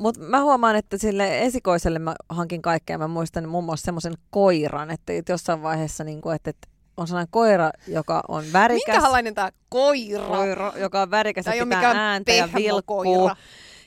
Mutta 0.00 0.20
mä 0.20 0.42
huomaan, 0.42 0.76
että 0.76 0.98
sille 0.98 1.42
esikoiselle 1.42 1.98
mä 1.98 2.14
hankin 2.28 2.62
kaikkea. 2.62 2.98
Mä 2.98 3.08
muistan 3.08 3.48
muun 3.48 3.64
muassa 3.64 3.84
semmoisen 3.84 4.14
koiran, 4.30 4.90
että 4.90 5.12
jossain 5.28 5.62
vaiheessa, 5.62 6.04
niin 6.04 6.20
kuin, 6.20 6.36
että, 6.36 6.50
että 6.50 6.68
on 7.00 7.06
sellainen 7.06 7.30
koira, 7.30 7.70
joka 7.86 8.22
on 8.28 8.44
värikäs. 8.52 8.94
Minkälainen 8.94 9.34
tämä 9.34 9.50
koira? 9.68 10.26
Koira, 10.26 10.72
joka 10.76 11.02
on 11.02 11.10
värikäs 11.10 11.46
ja 11.46 11.64
pitää 11.64 11.92
ääntä 11.96 12.32
ja 12.32 12.48
vilkkuu 12.54 13.30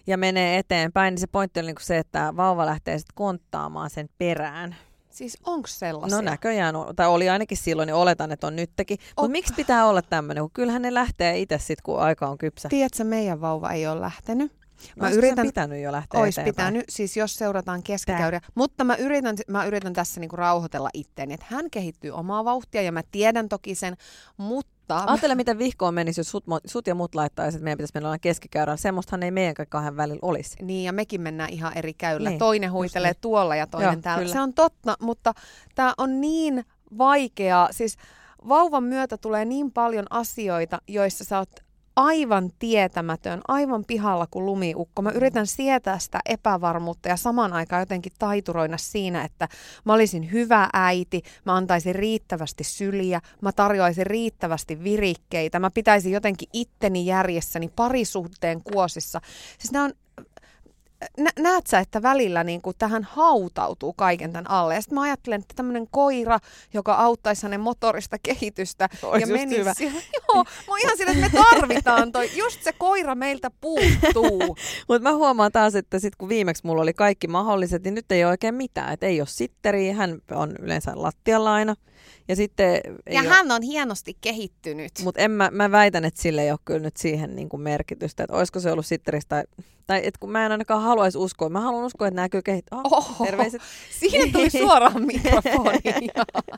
ja 0.07 0.17
menee 0.17 0.57
eteenpäin. 0.57 1.11
Niin 1.11 1.19
se 1.19 1.27
pointti 1.27 1.59
on 1.59 1.65
niin 1.65 1.75
se, 1.79 1.97
että 1.97 2.33
vauva 2.37 2.65
lähtee 2.65 2.97
sitten 2.97 3.15
konttaamaan 3.15 3.89
sen 3.89 4.09
perään. 4.17 4.75
Siis 5.09 5.37
onko 5.45 5.67
sellaisia? 5.67 6.17
No 6.17 6.21
näköjään, 6.21 6.75
on, 6.75 6.95
tai 6.95 7.07
oli 7.07 7.29
ainakin 7.29 7.57
silloin, 7.57 7.87
niin 7.87 7.95
oletan, 7.95 8.31
että 8.31 8.47
on 8.47 8.55
nytkin. 8.55 8.97
Mutta 9.17 9.31
miksi 9.31 9.53
pitää 9.53 9.85
olla 9.85 10.01
tämmöinen, 10.01 10.43
kun 10.43 10.51
kyllähän 10.53 10.81
ne 10.81 10.93
lähtee 10.93 11.39
itse 11.39 11.57
sitten, 11.57 11.83
kun 11.83 11.99
aika 11.99 12.27
on 12.27 12.37
kypsä. 12.37 12.69
Tiedätkö, 12.69 13.03
meidän 13.03 13.41
vauva 13.41 13.71
ei 13.71 13.87
ole 13.87 14.01
lähtenyt. 14.01 14.51
Mä 14.95 15.09
yritän, 15.09 15.45
pitänyt 15.45 15.81
jo 15.81 15.91
lähteä 15.91 16.19
Ois 16.19 16.37
eteenpäin? 16.37 16.73
pitänyt, 16.73 16.85
siis 16.89 17.17
jos 17.17 17.35
seurataan 17.35 17.83
keskikäyriä. 17.83 18.41
Mutta 18.55 18.83
mä 18.83 18.95
yritän, 18.95 19.35
mä 19.47 19.65
yritän 19.65 19.93
tässä 19.93 20.19
niinku 20.19 20.35
rauhoitella 20.35 20.89
itteeni, 20.93 21.33
että 21.33 21.45
hän 21.49 21.69
kehittyy 21.69 22.11
omaa 22.11 22.45
vauhtia 22.45 22.81
ja 22.81 22.91
mä 22.91 23.01
tiedän 23.11 23.49
toki 23.49 23.75
sen, 23.75 23.97
mutta... 24.37 25.03
Ajattele, 25.07 25.35
miten 25.35 25.57
vihkoon 25.57 25.93
menisi, 25.93 26.19
jos 26.19 26.31
sut, 26.31 26.43
sut 26.65 26.87
ja 26.87 26.95
mut 26.95 27.15
laittaisi, 27.15 27.57
että 27.57 27.63
meidän 27.63 27.77
pitäisi 27.77 27.93
mennä 27.93 28.19
keskikäyrällä. 28.19 28.77
Semmoistahan 28.77 29.23
ei 29.23 29.31
meidän 29.31 29.55
kahden 29.69 29.97
välillä 29.97 30.19
olisi. 30.21 30.57
Niin, 30.61 30.83
ja 30.83 30.93
mekin 30.93 31.21
mennään 31.21 31.49
ihan 31.49 31.77
eri 31.77 31.93
käyllä. 31.93 32.29
Niin, 32.29 32.39
toinen 32.39 32.71
huitelee 32.71 33.11
niin. 33.11 33.21
tuolla 33.21 33.55
ja 33.55 33.67
toinen 33.67 33.93
Joo, 33.93 34.01
täällä. 34.01 34.21
kyllä. 34.21 34.33
Se 34.33 34.41
on 34.41 34.53
totta, 34.53 34.97
mutta 34.99 35.33
tämä 35.75 35.93
on 35.97 36.21
niin 36.21 36.65
vaikeaa. 36.97 37.69
Siis 37.71 37.97
vauvan 38.47 38.83
myötä 38.83 39.17
tulee 39.17 39.45
niin 39.45 39.71
paljon 39.71 40.05
asioita, 40.09 40.81
joissa 40.87 41.23
sä 41.23 41.37
oot 41.37 41.62
aivan 41.95 42.49
tietämätön, 42.59 43.41
aivan 43.47 43.85
pihalla 43.85 44.27
kuin 44.27 44.45
lumiukko. 44.45 45.01
Mä 45.01 45.11
yritän 45.11 45.47
sietää 45.47 45.99
sitä 45.99 46.19
epävarmuutta 46.25 47.09
ja 47.09 47.17
saman 47.17 47.53
aikaan 47.53 47.81
jotenkin 47.81 48.11
taituroina 48.19 48.77
siinä, 48.77 49.23
että 49.23 49.47
mä 49.85 49.93
olisin 49.93 50.31
hyvä 50.31 50.69
äiti, 50.73 51.21
mä 51.45 51.55
antaisin 51.55 51.95
riittävästi 51.95 52.63
syliä, 52.63 53.21
mä 53.41 53.51
tarjoaisin 53.51 54.05
riittävästi 54.05 54.83
virikkeitä, 54.83 55.59
mä 55.59 55.71
pitäisin 55.71 56.11
jotenkin 56.11 56.49
itteni 56.53 57.05
järjessäni 57.05 57.71
parisuhteen 57.75 58.63
kuosissa. 58.63 59.21
Siis 59.59 59.71
nämä 59.71 59.85
on 59.85 59.93
nä- 61.17 61.31
näet 61.39 61.67
sä, 61.67 61.79
että 61.79 62.01
välillä 62.01 62.43
niin 62.43 62.61
kuin 62.61 62.75
tähän 62.79 63.03
hautautuu 63.03 63.93
kaiken 63.93 64.31
tämän 64.31 64.49
alle. 64.49 64.75
Ja 64.75 64.81
sitten 64.81 64.95
mä 64.95 65.01
ajattelen, 65.01 65.41
että 65.41 65.53
tämmöinen 65.55 65.87
koira, 65.91 66.39
joka 66.73 66.93
auttaisi 66.93 67.43
hänen 67.43 67.61
motorista 67.61 68.17
kehitystä 68.23 68.89
Ois 69.03 69.21
ja 69.21 69.27
menisi... 69.27 69.59
hyvä. 69.59 69.73
Joo, 70.33 70.43
mä 70.43 70.77
ihan 70.83 70.97
sille, 70.97 71.11
että 71.11 71.37
me 71.37 71.43
tarvitaan 71.51 72.11
toi. 72.11 72.37
Just 72.37 72.63
se 72.63 72.73
koira 72.77 73.15
meiltä 73.15 73.51
puuttuu. 73.61 74.39
Mutta 74.87 75.09
mä 75.09 75.15
huomaan 75.15 75.51
taas, 75.51 75.75
että 75.75 75.99
sit 75.99 76.15
kun 76.15 76.29
viimeksi 76.29 76.65
mulla 76.65 76.81
oli 76.81 76.93
kaikki 76.93 77.27
mahdolliset, 77.27 77.83
niin 77.83 77.95
nyt 77.95 78.11
ei 78.11 78.23
ole 78.23 78.31
oikein 78.31 78.55
mitään. 78.55 78.93
Et 78.93 79.03
ei 79.03 79.21
ole 79.21 79.27
sitteriä, 79.27 79.93
hän 79.93 80.21
on 80.31 80.55
yleensä 80.59 80.91
lattialla 80.95 81.53
aina. 81.53 81.75
Ja 82.27 82.35
sitten 82.35 82.81
ja 83.09 83.21
ole, 83.21 83.29
hän 83.29 83.51
on 83.51 83.61
hienosti 83.61 84.17
kehittynyt. 84.21 84.91
Mutta 85.03 85.21
en 85.21 85.31
mä, 85.31 85.49
mä 85.51 85.71
väitän, 85.71 86.05
että 86.05 86.21
sille 86.21 86.41
ei 86.41 86.51
ole 86.51 86.59
kyllä 86.65 86.79
nyt 86.79 86.97
siihen 86.97 87.35
niin 87.35 87.49
kuin 87.49 87.61
merkitystä, 87.61 88.23
että 88.23 88.37
olisiko 88.37 88.59
se 88.59 88.71
ollut 88.71 88.85
sitteristä 88.85 89.29
tai, 89.35 89.65
tai 89.87 90.01
että 90.03 90.19
kun 90.19 90.31
mä 90.31 90.45
en 90.45 90.51
ainakaan 90.51 90.83
haluaisi 90.93 91.17
uskoa. 91.17 91.49
Mä 91.49 91.61
haluan 91.61 91.85
uskoa, 91.85 92.07
että 92.07 92.21
näkyy 92.21 92.41
kehittyä. 92.41 92.77
Oh, 92.83 92.93
Oho, 92.93 93.25
terveiset 93.25 93.61
Siihen 93.99 94.31
tuli 94.31 94.49
suoraan 94.49 95.05
mikrofoniin. 95.13 96.11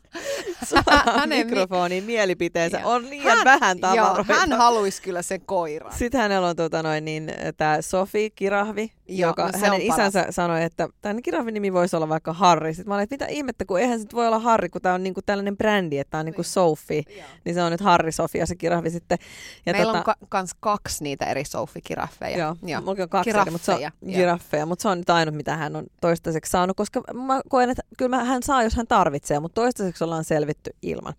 suoraan 0.69 1.19
Hänen 1.19 1.29
mi- 1.39 1.43
mikrofoniin 1.45 2.03
mielipiteensä. 2.03 2.79
Joo. 2.79 2.91
On 2.91 3.09
liian 3.09 3.37
Hän- 3.37 3.45
vähän 3.45 3.77
Joo, 3.81 3.95
tavaroita. 4.05 4.33
hän 4.33 4.53
haluaisi 4.53 5.01
kyllä 5.01 5.21
sen 5.21 5.41
koiran. 5.41 5.93
Sitten 5.93 6.21
hänellä 6.21 6.47
on 6.47 6.55
tota 6.55 6.83
noin, 6.83 7.05
niin, 7.05 7.31
tämä 7.57 7.81
Sofi 7.81 8.31
Kirahvi, 8.35 8.91
Joo, 9.07 9.29
joka 9.29 9.45
no 9.45 9.51
hänen 9.59 9.71
on 9.71 9.81
paras. 9.81 9.95
isänsä 9.95 10.25
sanoi, 10.29 10.63
että 10.63 10.87
tämän 11.01 11.21
Kirahvin 11.21 11.53
nimi 11.53 11.73
voisi 11.73 11.95
olla 11.95 12.09
vaikka 12.09 12.33
Harri. 12.33 12.73
Sitten 12.73 12.89
mä 12.89 12.93
olin, 12.95 13.03
että 13.03 13.13
mitä 13.13 13.25
ihmettä, 13.25 13.65
kun 13.65 13.79
eihän 13.79 13.99
se 13.99 14.05
voi 14.13 14.27
olla 14.27 14.39
Harri, 14.39 14.69
kun 14.69 14.81
tämä 14.81 14.95
on 14.95 15.03
niinku 15.03 15.21
tällainen 15.25 15.57
brändi, 15.57 15.97
että 15.97 16.11
tämä 16.11 16.19
on 16.19 16.25
niinku 16.25 16.43
Sophie. 16.43 17.03
Niin 17.45 17.55
se 17.55 17.63
on 17.63 17.71
nyt 17.71 17.81
Harri 17.81 18.11
Sofia 18.11 18.45
se 18.45 18.55
kirahvi 18.55 18.89
sitten. 18.89 19.17
Ja 19.65 19.73
Meillä 19.73 19.91
on 19.93 20.03
ka- 20.03 20.15
kans 20.29 20.51
kaksi 20.59 21.03
niitä 21.03 21.25
eri 21.25 21.43
Sophie-kiraffeja. 21.43 22.37
Joo, 22.37 22.55
joo. 22.63 22.81
mulla 22.81 23.03
on 23.03 23.09
kaksi 23.09 23.29
eri, 23.29 23.51
mutta 23.51 23.65
se 23.65 23.71
on, 23.71 23.81
joo. 23.81 23.91
Giraffeja, 24.25 24.65
mutta 24.65 24.81
se 24.81 24.89
on 24.89 24.97
nyt 24.97 25.09
ainut, 25.09 25.35
mitä 25.35 25.57
hän 25.57 25.75
on 25.75 25.85
toistaiseksi 26.01 26.51
saanut, 26.51 26.77
koska 26.77 27.01
mä 27.13 27.41
koen, 27.49 27.69
että 27.69 27.83
kyllä 27.97 28.17
mä, 28.17 28.23
hän 28.23 28.43
saa, 28.43 28.63
jos 28.63 28.75
hän 28.75 28.87
tarvitsee, 28.87 29.39
mutta 29.39 29.61
toistaiseksi 29.61 30.03
ollaan 30.03 30.23
selvitty 30.23 30.75
ilman. 30.81 31.13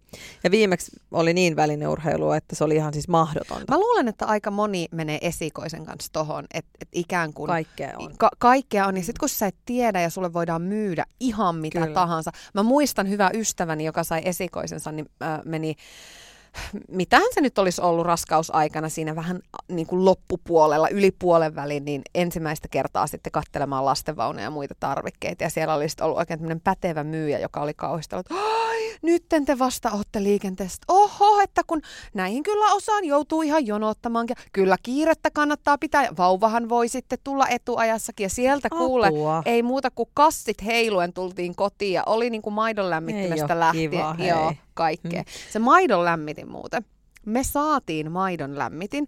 Ja 0.44 0.50
viimeksi 0.50 0.92
oli 1.12 1.34
niin 1.34 1.56
välineurheilua, 1.56 2.36
että 2.36 2.56
se 2.56 2.64
oli 2.64 2.74
ihan 2.74 2.92
siis 2.92 3.08
mahdotonta. 3.08 3.72
Mä 3.72 3.78
luulen, 3.78 4.08
että 4.08 4.26
aika 4.26 4.50
moni 4.50 4.86
menee 4.90 5.18
esikoisen 5.20 5.84
kanssa 5.84 6.12
tohon, 6.12 6.44
että 6.54 6.70
et 6.80 6.88
ikään 6.92 7.32
kuin 7.32 7.46
Kaikkea 7.48 7.92
on. 7.98 8.14
Ka- 8.18 8.30
kaikkea 8.38 8.86
on, 8.86 8.96
ja 8.96 9.02
sitten 9.02 9.20
kun 9.20 9.28
sä 9.28 9.46
et 9.46 9.56
tiedä 9.64 10.00
ja 10.00 10.10
sulle 10.10 10.32
voidaan 10.32 10.62
myydä 10.62 11.04
ihan 11.20 11.56
mitä. 11.56 11.80
Kyllä. 11.80 11.94
tahansa. 11.94 12.30
Mä 12.54 12.62
muistan 12.62 13.08
hyvä 13.08 13.30
ystäväni, 13.34 13.84
joka 13.84 14.04
sai 14.04 14.22
esikoisensa, 14.24 14.92
niin 14.92 15.06
äh, 15.22 15.40
meni 15.44 15.76
mitähän 16.88 17.28
se 17.34 17.40
nyt 17.40 17.58
olisi 17.58 17.80
ollut 17.80 18.06
raskausaikana 18.06 18.88
siinä 18.88 19.16
vähän 19.16 19.36
äh, 19.36 19.76
niin 19.76 19.86
kuin 19.86 20.04
loppupuolella, 20.04 20.88
yli 20.88 21.10
puolen 21.10 21.54
välin, 21.54 21.84
niin 21.84 22.02
ensimmäistä 22.14 22.68
kertaa 22.68 23.06
sitten 23.06 23.32
katselemaan 23.32 23.84
lastenvaunuja 23.84 24.44
ja 24.44 24.50
muita 24.50 24.74
tarvikkeita. 24.80 25.44
Ja 25.44 25.50
siellä 25.50 25.74
oli 25.74 25.86
ollut 26.00 26.18
oikein 26.18 26.38
tämmöinen 26.38 26.60
pätevä 26.60 27.04
myyjä, 27.04 27.38
joka 27.38 27.60
oli 27.60 27.74
kauhistellut, 27.74 28.26
että 28.26 28.34
ai, 28.34 28.96
nyt 29.02 29.24
te 29.46 29.58
vasta 29.58 29.90
olette 29.90 30.22
liikenteessä. 30.22 30.82
Oho, 30.88 31.40
että 31.42 31.62
kun 31.66 31.82
näihin 32.14 32.42
kyllä 32.42 32.72
osaan 32.72 33.04
joutuu 33.04 33.42
ihan 33.42 33.66
jonottamaan. 33.66 34.26
Kyllä 34.52 34.76
kiirettä 34.82 35.30
kannattaa 35.30 35.78
pitää. 35.78 36.04
ja 36.04 36.16
Vauvahan 36.18 36.68
voi 36.68 36.88
sitten 36.88 37.18
tulla 37.24 37.48
etuajassakin 37.48 38.24
ja 38.24 38.30
sieltä 38.30 38.68
kuule 38.70 39.06
Apua. 39.06 39.42
ei 39.46 39.62
muuta 39.62 39.90
kuin 39.90 40.08
kassit 40.14 40.64
heiluen 40.64 41.12
tultiin 41.12 41.54
kotiin 41.54 41.92
ja 41.92 42.02
oli 42.06 42.30
niin 42.30 42.42
kuin 42.42 42.54
maidon 42.54 42.90
lämmittimestä 42.90 43.60
lähtien. 43.60 43.90
kiva, 43.90 44.14
hei. 44.14 44.28
Joo, 44.28 44.52
kaikkea. 44.76 45.24
Se 45.52 45.58
maidon 45.58 46.04
lämmitin 46.04 46.50
muuten. 46.50 46.84
Me 47.26 47.42
saatiin 47.44 48.12
maidon 48.12 48.58
lämmitin, 48.58 49.06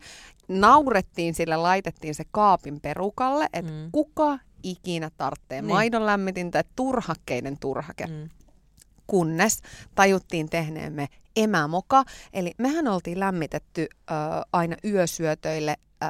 naurettiin 0.49 1.35
sille, 1.35 1.57
laitettiin 1.57 2.15
se 2.15 2.25
kaapin 2.31 2.81
perukalle, 2.81 3.49
että 3.53 3.73
Mm. 3.73 3.79
mm. 3.79 3.89
kuka 3.93 4.39
ikinä 4.63 5.11
tarvitsee 5.17 5.63
Niin. 5.63 5.75
maidon 5.75 6.07
lämmitintä, 6.07 6.65
turhakkeiden 6.77 7.59
turhake. 7.59 8.07
Mm. 8.07 8.13
Mm. 8.13 8.29
Kunnes 9.07 9.63
tajuttiin 9.95 10.49
tehneemme 10.51 11.09
emämoka, 11.37 12.05
eli 12.33 12.53
mehän 12.59 12.89
oltiin 12.89 13.21
lämmitetty 13.21 13.87
ö, 13.91 14.15
aina 14.53 14.77
yösyötöille 14.85 15.77
ö, 16.03 16.07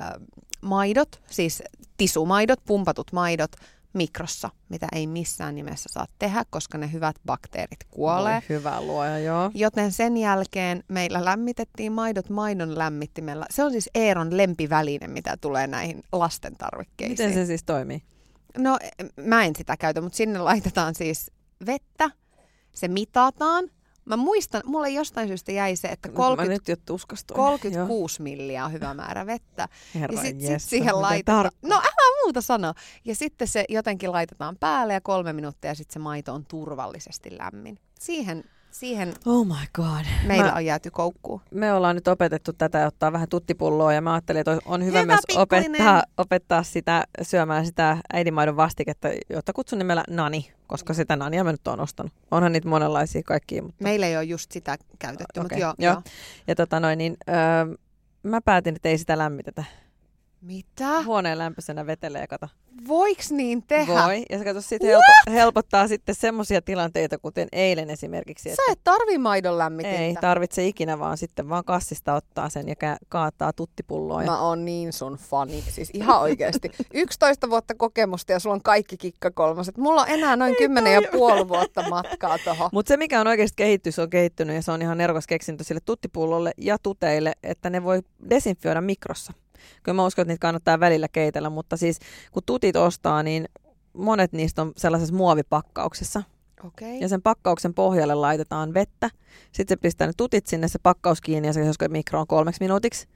maidot, 0.63 1.21
siis 1.31 1.63
tisumaidot, 1.97 2.61
pumpatut 2.67 3.13
maidot, 3.13 3.53
mikrossa, 3.93 4.51
mitä 4.69 4.87
ei 4.93 5.07
missään 5.07 5.55
nimessä 5.55 5.89
saa 5.93 6.07
tehdä, 6.19 6.45
koska 6.51 6.79
ne 6.79 6.93
hyvät 6.93 7.17
bakteerit 7.27 7.85
kuolee. 7.91 8.43
Voi 8.49 8.57
hyvä 8.59 8.81
luoja, 8.81 9.19
joo. 9.19 9.51
Joten 9.55 9.93
sen 9.93 10.17
jälkeen 10.17 10.85
meillä 10.89 11.25
lämmitettiin 11.25 11.93
maidot 11.93 12.31
maidon 12.31 12.79
lämmittimellä. 12.79 13.47
Se 13.51 13.65
on 13.65 13.71
siis 13.71 13.91
Eeron 13.95 14.37
lempiväline, 14.37 15.09
mitä 15.09 15.37
tulee 15.41 15.67
näihin 15.67 16.03
lasten 16.13 16.57
tarvikkeisiin. 16.57 17.29
Miten 17.29 17.35
se 17.35 17.47
siis 17.47 17.65
toimii? 17.65 18.03
No 18.59 18.79
mä 19.17 19.45
en 19.45 19.57
sitä 19.57 19.77
käytä, 19.77 20.01
mutta 20.01 20.17
sinne 20.17 20.39
laitetaan 20.39 20.95
siis 20.95 21.31
vettä, 21.67 22.11
se 22.75 22.89
mitataan. 22.89 23.65
Mä 24.09 24.17
muistan, 24.17 24.63
mulle 24.65 24.91
jostain 24.91 25.29
syystä 25.29 25.53
jäi 25.53 25.77
se, 25.77 25.89
että 25.89 26.09
Mä 26.09 26.15
30, 26.15 26.55
nyt 26.55 26.69
jo 26.69 26.77
tuskastuin. 26.87 27.37
36 27.37 28.23
milliä 28.23 28.65
on 28.65 28.73
hyvä 28.73 28.95
määrä 28.95 29.27
vettä. 29.27 29.69
Joo. 29.95 30.01
Herran 30.01 30.17
ja 30.17 30.23
sitten 30.23 30.61
sit 30.61 30.71
siihen 30.71 31.03
laitetaan, 31.03 31.51
no 31.63 31.77
älä 31.77 32.25
muuta 32.25 32.41
sano. 32.41 32.75
Ja 33.05 33.15
sitten 33.15 33.49
se 33.49 33.65
jotenkin 33.69 34.13
laitetaan 34.13 34.57
päälle 34.61 34.93
ja 34.93 35.01
kolme 35.01 35.33
minuuttia 35.33 35.71
ja 35.71 35.75
sitten 35.75 35.93
se 35.93 35.99
maito 35.99 36.33
on 36.33 36.45
turvallisesti 36.45 37.39
lämmin. 37.39 37.79
Siihen, 38.01 38.45
siihen 38.79 39.15
Oh 39.27 39.47
my 39.47 39.55
god. 39.75 40.05
meillä 40.27 40.47
Mä- 40.47 40.55
on 40.55 40.65
jääty 40.65 40.91
koukkuun. 40.91 41.41
me 41.55 41.73
ollaan 41.73 41.97
nyt 41.97 42.09
opetettu 42.09 42.53
tätä 42.53 42.79
ja 42.79 42.87
ottaa 42.87 43.13
vähän 43.13 43.29
tuttipulloa 43.29 43.93
ja 43.93 44.01
mä 44.01 44.13
ajattelin, 44.13 44.41
että 44.41 44.59
on 44.65 44.85
hyvä, 44.85 44.99
Hyvä 45.01 45.07
myös 45.13 45.21
pikkuinen. 45.29 45.71
opettaa, 45.71 46.03
opettaa 46.17 46.63
sitä 46.63 47.05
syömään 47.23 47.67
sitä 47.67 47.97
äidinmaidon 48.13 48.57
vastiketta, 48.57 49.09
jota 49.31 49.53
kutsun 49.53 49.79
nimellä 49.79 50.05
nani, 50.11 50.53
koska 50.67 50.95
sitä 50.95 51.17
nania 51.17 51.45
mä 51.45 51.53
nyt 51.53 51.69
oon 51.69 51.81
ostanut. 51.81 52.13
Onhan 52.31 52.53
niitä 52.53 52.69
monenlaisia 52.69 53.23
kaikkia, 53.23 53.63
mutta 53.63 53.83
Meillä 53.85 54.07
ei 54.07 54.17
ole 54.17 54.25
just 54.25 54.53
sitä 54.53 54.77
käytetty, 54.99 55.41
mutta 55.41 55.55
Okei, 55.55 55.61
joo, 55.61 55.75
joo. 55.79 55.93
joo. 55.93 56.03
ja 56.47 56.55
tota 56.55 56.81
noin, 56.81 56.99
niin, 56.99 57.17
öö, 57.29 57.77
mä 58.23 58.41
päätin, 58.41 58.77
että 58.77 58.89
ei 58.89 58.99
sitä 58.99 59.19
lämmitetä. 59.19 59.65
Mitä? 60.41 61.03
Huoneen 61.03 61.39
lämpöisenä 61.39 61.87
vetelee, 61.87 62.27
kato. 62.27 62.49
Voiks 62.89 63.33
niin 63.33 63.63
tehdä? 63.67 64.05
Voi. 64.05 64.23
Ja 64.31 64.39
se 64.39 64.45
kato, 64.45 64.61
sit 64.61 64.83
helpo, 64.83 65.33
helpottaa 65.33 65.89
sitten 65.89 66.15
semmoisia 66.15 66.63
tilanteita, 66.63 67.19
kuten 67.19 67.49
eilen 67.53 67.91
esimerkiksi. 67.91 68.55
Sä 68.55 68.63
et 68.73 68.81
tarvi 68.85 69.19
maidon 69.19 69.59
lämmitintä. 69.59 69.99
Ei 69.99 70.15
tarvitse 70.15 70.67
ikinä, 70.67 70.99
vaan 70.99 71.19
sitten 71.19 71.49
vaan 71.49 71.65
kassista 71.65 72.15
ottaa 72.15 72.49
sen 72.49 72.69
ja 72.69 72.77
ka- 72.77 72.97
kaataa 73.09 73.53
tuttipulloa. 73.53 74.23
Ja... 74.23 74.31
Mä 74.31 74.41
oon 74.41 74.65
niin 74.65 74.93
sun 74.93 75.17
fani, 75.17 75.65
siis 75.69 75.91
ihan 75.95 76.21
oikeasti. 76.21 76.71
11 76.95 77.51
vuotta 77.51 77.75
kokemusta 77.75 78.33
ja 78.33 78.39
sulla 78.39 78.55
on 78.55 78.63
kaikki 78.63 78.97
kikkakolmoset. 78.97 79.77
Mulla 79.77 80.03
on 80.03 80.09
enää 80.09 80.37
noin 80.37 80.57
10 80.57 80.93
ja 80.95 81.01
puoli 81.13 81.49
vuotta 81.49 81.89
matkaa 81.89 82.39
tohon. 82.45 82.71
Mutta 82.73 82.89
se, 82.89 82.97
mikä 82.97 83.21
on 83.21 83.27
oikeasti 83.27 83.57
kehitys, 83.57 83.99
on 83.99 84.11
kehittynyt 84.11 84.57
ja 84.57 84.63
se 84.63 84.73
on 84.73 84.83
ihan 84.83 84.99
nerokas 84.99 85.27
keksintö 85.27 85.65
sille 85.65 85.81
tuttipullolle 85.85 86.53
ja 86.57 86.79
tuteille, 86.83 87.33
että 87.43 87.71
ne 87.71 87.85
voi 87.85 88.01
desinfioida 88.31 88.81
mikrossa. 88.81 89.33
Kyllä 89.83 89.97
mä 89.97 90.07
uskon, 90.07 90.23
että 90.23 90.33
niitä 90.33 90.43
kannattaa 90.43 90.81
välillä 90.81 91.09
keitellä, 91.09 91.51
mutta 91.51 91.77
siis 91.77 91.99
kun 92.33 92.43
tutit 92.47 92.77
ostaa, 92.77 93.23
niin 93.23 93.49
monet 93.93 94.33
niistä 94.33 94.63
on 94.63 94.73
sellaisessa 94.77 95.15
muovipakkauksessa. 95.15 96.23
Okay. 96.65 96.95
Ja 96.95 97.09
sen 97.09 97.23
pakkauksen 97.23 97.75
pohjalle 97.75 98.15
laitetaan 98.15 98.75
vettä. 98.75 99.11
Sitten 99.53 99.77
se 99.77 99.81
pistää 99.81 100.07
ne 100.07 100.13
tutit 100.17 100.47
sinne, 100.47 100.69
se 100.69 100.79
pakkaus 100.83 101.21
kiinni 101.21 101.49
ja 101.49 101.53
se 101.53 101.65
josko 101.65 101.87
mikroon 101.89 102.27
kolmeksi 102.27 102.61
minuutiksi. 102.61 103.07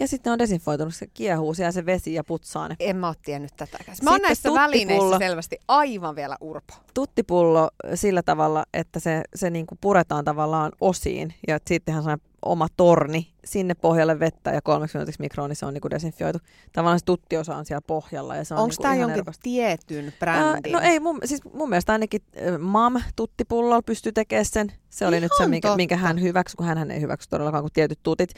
Ja 0.00 0.08
sitten 0.08 0.30
ne 0.30 0.32
on 0.32 0.38
desinfoitunut, 0.38 0.94
se 0.94 1.06
kiehuu 1.06 1.54
siellä 1.54 1.72
se 1.72 1.86
vesi 1.86 2.14
ja 2.14 2.24
putsaa 2.24 2.68
ne. 2.68 2.76
En 2.80 2.96
mä 2.96 3.08
oo 3.08 3.14
tiennyt 3.24 3.50
tätäkään. 3.56 3.96
Mä 4.02 4.10
oon 4.10 4.16
Sitten 4.16 4.28
näissä 4.28 4.48
tuttipullo. 4.48 4.68
välineissä 4.68 5.18
selvästi 5.18 5.58
aivan 5.68 6.16
vielä 6.16 6.36
urpo. 6.40 6.74
Tuttipullo 6.94 7.70
sillä 7.94 8.22
tavalla, 8.22 8.64
että 8.74 9.00
se, 9.00 9.22
se 9.34 9.50
niinku 9.50 9.76
puretaan 9.80 10.24
tavallaan 10.24 10.72
osiin 10.80 11.34
ja 11.48 11.58
sittenhän 11.66 12.02
se 12.02 12.10
on 12.10 12.18
oma 12.42 12.66
torni 12.76 13.28
sinne 13.44 13.74
pohjalle 13.74 14.20
vettä 14.20 14.50
ja 14.50 14.62
kolmeksi 14.62 14.96
minuutiksi 14.96 15.20
mikroon, 15.20 15.50
niin 15.50 15.56
se 15.56 15.66
on 15.66 15.74
niinku 15.74 15.90
desinfioitu. 15.90 16.38
Tavallaan 16.72 16.98
se 16.98 17.04
tuttiosa 17.04 17.56
on 17.56 17.64
siellä 17.66 17.80
pohjalla 17.86 18.36
ja 18.36 18.44
se 18.44 18.54
on 18.54 18.60
Onko 18.60 18.68
niinku 18.70 18.82
tämä 18.82 18.94
ihan 18.94 19.00
jonkin 19.00 19.12
nerokasta. 19.12 19.42
tietyn 19.42 20.04
Ää, 20.04 20.12
brändin? 20.18 20.72
no 20.72 20.80
ei, 20.80 21.00
mun, 21.00 21.18
siis 21.24 21.40
mun 21.52 21.68
mielestä 21.68 21.92
ainakin 21.92 22.20
äh, 22.36 22.58
MAM 22.58 22.94
tuttipullolla 23.16 23.82
pystyy 23.82 24.12
tekemään 24.12 24.44
sen. 24.44 24.72
Se 24.90 25.06
oli 25.06 25.20
nyt 25.20 25.30
se, 25.36 25.42
Ihan 25.42 25.50
minkä, 25.50 25.68
totta. 25.68 25.76
minkä 25.76 25.96
hän 25.96 26.20
hyväksyi, 26.20 26.56
kun 26.56 26.66
hän 26.66 26.90
ei 26.90 27.00
hyväksy 27.00 27.28
todellakaan 27.28 27.62
kuin 27.62 27.72
tietyt 27.72 27.98
tutit. 28.02 28.30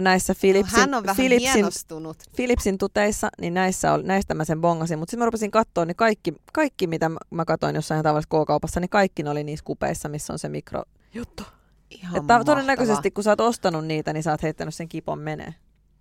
Näissä 0.00 0.34
Philipsin, 0.40 0.74
no, 0.76 0.80
hän 0.80 0.94
on 0.94 1.02
vähän 1.02 1.16
Philipsin. 1.16 1.66
Philipsin 2.36 2.78
tuteissa, 2.78 3.28
niin 3.40 3.54
näissä 3.54 3.92
oli, 3.92 4.02
näistä 4.02 4.34
mä 4.34 4.44
sen 4.44 4.60
bongasin. 4.60 4.98
Mutta 4.98 5.10
sitten 5.10 5.18
mä 5.18 5.24
rupesin 5.24 5.50
katsoa, 5.50 5.84
niin 5.84 5.96
kaikki, 5.96 6.34
kaikki 6.52 6.86
mitä 6.86 7.08
mä- 7.08 7.18
mä 7.30 7.44
katsoin 7.44 7.74
jossain 7.74 8.02
tavallisessa 8.02 8.42
K-kaupassa, 8.44 8.80
niin 8.80 8.88
kaikki 8.88 9.22
ne 9.22 9.30
oli 9.30 9.44
niissä 9.44 9.64
kupeissa, 9.64 10.08
missä 10.08 10.32
on 10.32 10.38
se 10.38 10.48
mikro 10.48 10.82
juttu. 11.14 11.42
Ihan 11.90 12.16
Että 12.16 12.32
mahtavaa. 12.34 12.44
todennäköisesti, 12.44 13.10
kun 13.10 13.24
sä 13.24 13.30
oot 13.30 13.40
ostanut 13.40 13.86
niitä, 13.86 14.12
niin 14.12 14.22
sä 14.22 14.30
oot 14.30 14.42
heittänyt 14.42 14.74
sen 14.74 14.88
kipon 14.88 15.18
menee. 15.18 15.54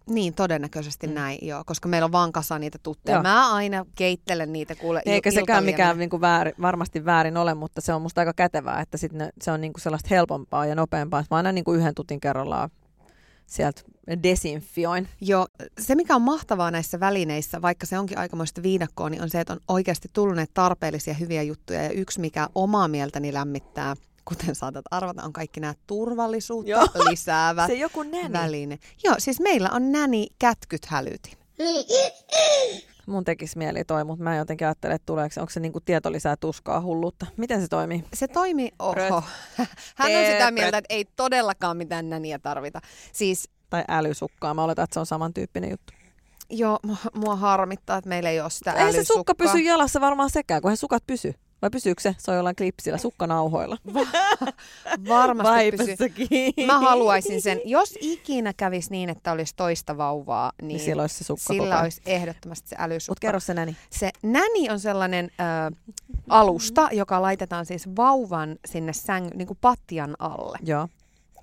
Niin, 0.09 0.33
todennäköisesti 0.33 1.07
Mm. 1.07 1.13
näin, 1.13 1.37
joo, 1.41 1.63
koska 1.65 1.87
meillä 1.89 2.05
on 2.05 2.11
vaan 2.11 2.31
kasa 2.31 2.59
niitä 2.59 2.77
tutteja. 2.83 3.15
Joo. 3.15 3.23
Mä 3.23 3.53
aina 3.53 3.85
keittelen 3.95 4.53
niitä, 4.53 4.75
kuule, 4.75 4.99
il- 4.99 5.11
Eikä 5.11 5.31
sekään 5.31 5.63
mikään 5.63 5.97
niinku 5.97 6.21
väärin, 6.21 6.53
varmasti 6.61 7.05
väärin 7.05 7.37
ole, 7.37 7.53
mutta 7.53 7.81
se 7.81 7.93
on 7.93 8.01
musta 8.01 8.21
aika 8.21 8.33
kätevää, 8.33 8.81
että 8.81 8.97
sit 8.97 9.13
ne, 9.13 9.29
se 9.41 9.51
on 9.51 9.61
niinku 9.61 9.79
sellaista 9.79 10.07
helpompaa 10.11 10.65
ja 10.65 10.75
nopeampaa. 10.75 11.23
Mä 11.31 11.37
aina 11.37 11.51
niinku 11.51 11.73
yhden 11.73 11.95
tutin 11.95 12.19
kerrallaan 12.19 12.69
sieltä 13.45 13.81
desinfioin. 14.23 15.07
Joo, 15.21 15.47
se 15.79 15.95
mikä 15.95 16.15
on 16.15 16.21
mahtavaa 16.21 16.71
näissä 16.71 16.99
välineissä, 16.99 17.61
vaikka 17.61 17.85
se 17.85 17.99
onkin 17.99 18.17
aikamoista 18.17 18.63
viidakkoa, 18.63 19.09
niin 19.09 19.21
on 19.21 19.29
se, 19.29 19.39
että 19.41 19.53
on 19.53 19.59
oikeasti 19.67 20.07
tullut 20.13 20.35
näitä 20.35 20.51
tarpeellisia 20.53 21.13
hyviä 21.13 21.43
juttuja. 21.43 21.83
Ja 21.83 21.89
yksi, 21.89 22.19
mikä 22.19 22.47
omaa 22.55 22.87
mieltäni 22.87 23.33
lämmittää, 23.33 23.95
kuten 24.27 24.55
saatat 24.55 24.85
arvata, 24.91 25.23
on 25.23 25.33
kaikki 25.33 25.59
nämä 25.59 25.73
turvallisuutta 25.87 26.69
Joo. 26.71 26.87
lisäävät 27.09 27.67
Se 27.67 27.73
joku 27.73 28.03
näni. 28.03 28.33
väline. 28.33 28.79
Joo, 29.03 29.15
siis 29.17 29.39
meillä 29.39 29.69
on 29.73 29.91
näni 29.91 30.27
kätkyt 30.39 30.85
hälytin. 30.85 31.33
Mun 33.07 33.23
tekisi 33.23 33.57
mieli 33.57 33.83
toi, 33.83 34.03
mutta 34.03 34.23
mä 34.23 34.35
jotenkin 34.35 34.67
ajattelen, 34.67 34.95
että 34.95 35.05
tuleeko 35.05 35.33
se, 35.33 35.39
onko 35.39 35.49
se 35.51 35.59
niinku 35.59 35.79
tieto 35.79 36.11
lisää 36.11 36.35
tuskaa 36.35 36.81
hulluutta. 36.81 37.25
Miten 37.37 37.61
se 37.61 37.67
toimii? 37.67 38.03
Se 38.13 38.27
toimii, 38.27 38.71
oho. 38.79 39.23
Hän 39.97 40.11
on 40.19 40.25
sitä 40.31 40.51
mieltä, 40.51 40.77
että 40.77 40.93
ei 40.93 41.05
todellakaan 41.15 41.77
mitään 41.77 42.09
näniä 42.09 42.39
tarvita. 42.39 42.81
Siis 43.13 43.49
Tai 43.69 43.83
älysukkaa. 43.87 44.53
Mä 44.53 44.63
oletan, 44.63 44.83
että 44.83 44.93
se 44.93 44.99
on 44.99 45.05
samantyyppinen 45.05 45.69
juttu. 45.69 45.93
joo, 46.49 46.79
mua- 47.13 47.35
harmittaa, 47.35 47.97
että 47.97 48.09
meillä 48.09 48.29
ei 48.29 48.41
ole 48.41 48.49
sitä 48.49 48.71
Ei 48.73 48.93
se 48.93 49.03
sukka 49.03 49.35
pysy 49.35 49.57
jalassa 49.59 50.01
varmaan 50.01 50.29
sekään, 50.29 50.61
kun 50.61 50.71
he 50.71 50.75
sukat 50.75 51.03
pysy. 51.07 51.33
Vai 51.61 51.69
pysyykö 51.69 52.01
se? 52.01 52.15
Se 52.17 52.31
on 52.31 52.37
jollain 52.37 52.55
klipsillä, 52.55 52.97
sukkanauhoilla. 52.97 53.77
Varmasti 55.09 55.71
pysyy. 55.71 56.65
Mä 56.65 56.79
haluaisin 56.79 57.41
sen, 57.41 57.61
jos 57.65 57.97
ikinä 58.01 58.53
kävisi 58.57 58.91
niin, 58.91 59.09
että 59.09 59.31
olisi 59.31 59.53
toista 59.55 59.97
vauvaa, 59.97 60.51
niin, 60.61 60.67
Niin 60.67 60.79
silloin 60.79 61.03
olisi 61.03 61.15
se 61.15 61.23
sukka 61.23 61.53
sillä 61.53 61.81
olisi 61.81 62.01
ehdottomasti 62.05 62.69
se 62.69 62.75
älysukka. 62.79 63.11
Mut 63.11 63.19
kerro 63.19 63.39
se 63.39 63.53
näni. 63.53 63.75
Se 63.89 64.11
näni 64.23 64.69
on 64.69 64.79
sellainen 64.79 65.29
ö, 65.39 65.75
alusta, 66.29 66.89
joka 66.91 67.21
laitetaan 67.21 67.65
siis 67.65 67.95
vauvan 67.95 68.55
sinne 68.65 68.93
säng, 68.93 69.29
niin 69.33 69.47
kuin 69.47 69.57
patjan 69.61 70.15
alle. 70.19 70.57
Joo. 70.63 70.87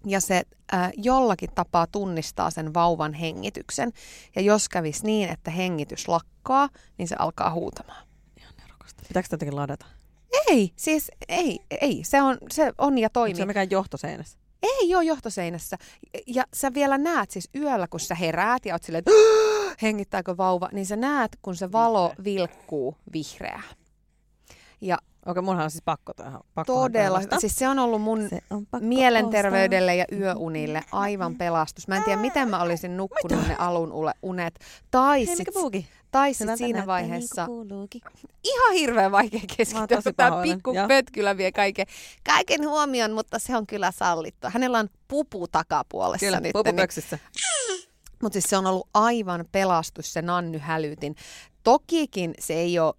Ja 0.07 0.21
se 0.21 0.43
ö, 0.73 0.77
jollakin 0.97 1.51
tapaa 1.55 1.87
tunnistaa 1.87 2.51
sen 2.51 2.75
vauvan 2.75 3.15
hengityksen. 3.15 3.93
Ja 4.37 4.43
jos 4.43 4.69
kävisi 4.69 5.07
niin, 5.07 5.29
että 5.29 5.51
hengitys 5.51 6.09
lakkaa, 6.09 6.69
niin 6.99 7.09
se 7.09 7.17
alkaa 7.19 7.53
huutamaan. 7.53 8.07
Pitääkö 9.09 9.27
sitä 9.27 9.35
jotenkin 9.35 9.57
ladata? 9.57 9.87
Ei, 10.49 10.73
siis 10.77 11.11
ei, 11.29 11.59
ei. 11.81 12.01
Se 12.05 12.23
on, 12.23 12.39
se 12.53 12.73
on 12.79 12.99
ja 12.99 13.07
Onko 13.07 13.13
toimii. 13.13 13.37
se 13.37 13.47
mikään 13.47 13.71
johtoseinässä? 13.71 14.39
Ei 14.63 14.95
ole 14.95 15.05
johtoseinässä. 15.05 15.77
Ja 16.27 16.45
sä 16.55 16.75
vielä 16.75 16.99
näet 16.99 17.31
siis 17.31 17.49
yöllä, 17.57 17.89
kun 17.89 18.01
sä 18.01 18.15
heräät 18.15 18.67
ja 18.67 18.75
oot 18.75 18.83
silleen, 18.83 19.05
että 19.07 19.11
hengittääkö 19.83 20.37
vauva, 20.37 20.69
niin 20.73 20.87
sä 20.87 20.97
näet, 20.97 21.39
kun 21.43 21.57
se 21.57 21.73
valo 21.73 22.13
vilkkuu 22.25 22.97
vihreää. 23.13 23.63
Ja 24.81 24.99
Okei, 25.27 25.43
munhan 25.43 25.65
on 25.65 25.71
siis 25.71 25.83
pakko 25.85 26.13
tähän. 26.15 26.41
Todella, 26.67 27.21
tähän 27.21 27.41
siis 27.41 27.57
se 27.57 27.69
on 27.69 27.79
ollut 27.79 28.03
mun 28.03 28.29
Se 28.31 28.39
on 28.51 28.67
mielenterveydelle 28.81 29.97
ja 29.97 30.05
yöunille 30.13 30.83
aivan 30.93 31.35
pelastus. 31.35 31.89
Mä 31.89 31.97
en 31.97 32.03
tiedä, 32.05 32.21
miten 32.21 32.49
mä 32.49 32.63
olisin 32.63 32.97
nukkunut 32.97 33.49
ne 33.49 33.57
alun 33.59 33.93
unet. 34.23 34.55
Tai 34.91 35.27
Hei, 35.27 35.37
sit? 35.37 35.49
Tai 36.15 36.35
sit 36.35 36.41
Hyvältä 36.41 36.59
siinä 36.59 36.79
näyttää 36.79 36.87
vaiheessa 36.87 37.47
Niin 37.47 38.03
ihan 38.45 38.75
hirveän 38.75 39.13
vaikea 39.13 39.41
keskittyä, 39.57 40.13
tämä 40.17 40.43
pikku 40.43 40.73
Joo. 40.73 40.89
pötkylä 40.89 41.37
vie 41.37 41.53
kaiken, 41.53 41.87
kaiken 42.27 42.69
huomion, 42.69 43.13
mutta 43.13 43.39
se 43.39 43.57
on 43.57 43.67
kyllä 43.67 43.91
sallittua. 43.91 44.51
Hänellä 44.51 44.79
on 44.79 44.89
pupu 45.09 45.49
takapuolessa 45.49 46.27
Kyllä, 46.27 46.41
nyt. 46.41 46.53
pupupöksyssä. 46.53 47.19
Mutta 48.23 48.35
siis 48.35 48.45
se 48.45 48.57
on 48.57 48.67
ollut 48.67 48.89
aivan 48.95 49.45
pelastus 49.53 50.13
se 50.13 50.23
Nanny 50.23 50.59
hälytin. 50.59 51.17
Tokikin 51.63 52.35
se 52.39 52.55
ei 52.55 52.79
ole 52.79 52.95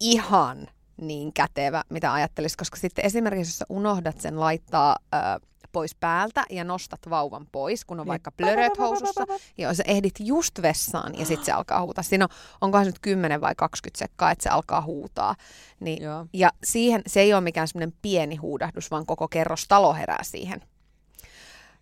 ihan 0.00 0.68
niin 1.00 1.32
kätevä, 1.32 1.82
mitä 1.88 2.12
ajattelisi, 2.12 2.56
koska 2.58 2.76
sitten 2.76 3.04
esimerkiksi 3.04 3.50
jos 3.60 3.66
unohdat 3.68 4.20
sen 4.20 4.40
laittaa 4.40 4.96
ö, 5.14 5.46
pois 5.74 5.94
päältä 5.94 6.44
ja 6.50 6.64
nostat 6.64 7.00
vauvan 7.10 7.46
pois, 7.52 7.84
kun 7.84 8.00
on 8.00 8.04
Niin. 8.04 8.08
vaikka 8.10 8.30
plöröt 8.30 8.78
housussa, 8.78 9.24
ja 9.58 9.74
sä 9.74 9.82
ehdit 9.86 10.14
just 10.20 10.62
vessaan 10.62 11.18
ja 11.18 11.24
sitten 11.26 11.46
se 11.46 11.52
alkaa 11.52 11.80
huutaa. 11.82 12.04
Siinä 12.04 12.24
on, 12.24 12.28
onkohan 12.60 12.84
se 12.84 12.88
nyt 12.88 12.98
10 13.02 13.40
vai 13.40 13.54
20 13.56 13.98
sekkaa, 13.98 14.30
että 14.30 14.42
se 14.42 14.48
alkaa 14.48 14.82
huutaa. 14.82 15.34
Niin, 15.80 16.02
Joo. 16.02 16.26
ja 16.32 16.50
siihen, 16.64 17.02
se 17.06 17.20
ei 17.20 17.32
ole 17.34 17.40
mikään 17.40 17.68
semmoinen 17.68 17.94
pieni 18.02 18.36
huudahdus, 18.36 18.90
vaan 18.90 19.06
koko 19.06 19.28
kerrostalo 19.28 19.94
herää 19.94 20.22
siihen. 20.22 20.62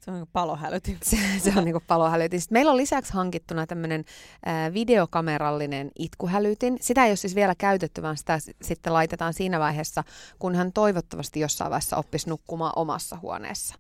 Se 0.05 0.11
on 0.11 0.17
niin 0.17 0.29
palohälytin. 0.33 0.99
Se, 1.03 1.17
se 1.39 1.53
on 1.57 1.65
niinku 1.65 1.83
palohälytin. 1.87 2.41
Sitten 2.41 2.57
meillä 2.57 2.71
on 2.71 2.77
lisäksi 2.77 3.13
hankittuna 3.13 3.67
tämmöinen 3.67 4.05
videokamerallinen 4.75 5.91
itkuhälytin. 5.99 6.79
Sitä 6.81 7.05
ei 7.05 7.11
ole 7.11 7.17
siis 7.17 7.35
vielä 7.35 7.55
käytetty, 7.55 8.03
vaan 8.03 8.17
sitä 8.17 8.39
sitten 8.63 8.93
laitetaan 8.93 9.35
siinä 9.35 9.61
vaiheessa, 9.61 10.05
kun 10.39 10.55
hän 10.55 10.73
toivottavasti 10.73 11.41
jossain 11.41 11.71
vaiheessa 11.71 11.97
oppisi 11.97 12.29
nukkumaan 12.29 12.73
omassa 12.77 13.19
huoneessa. 13.23 13.75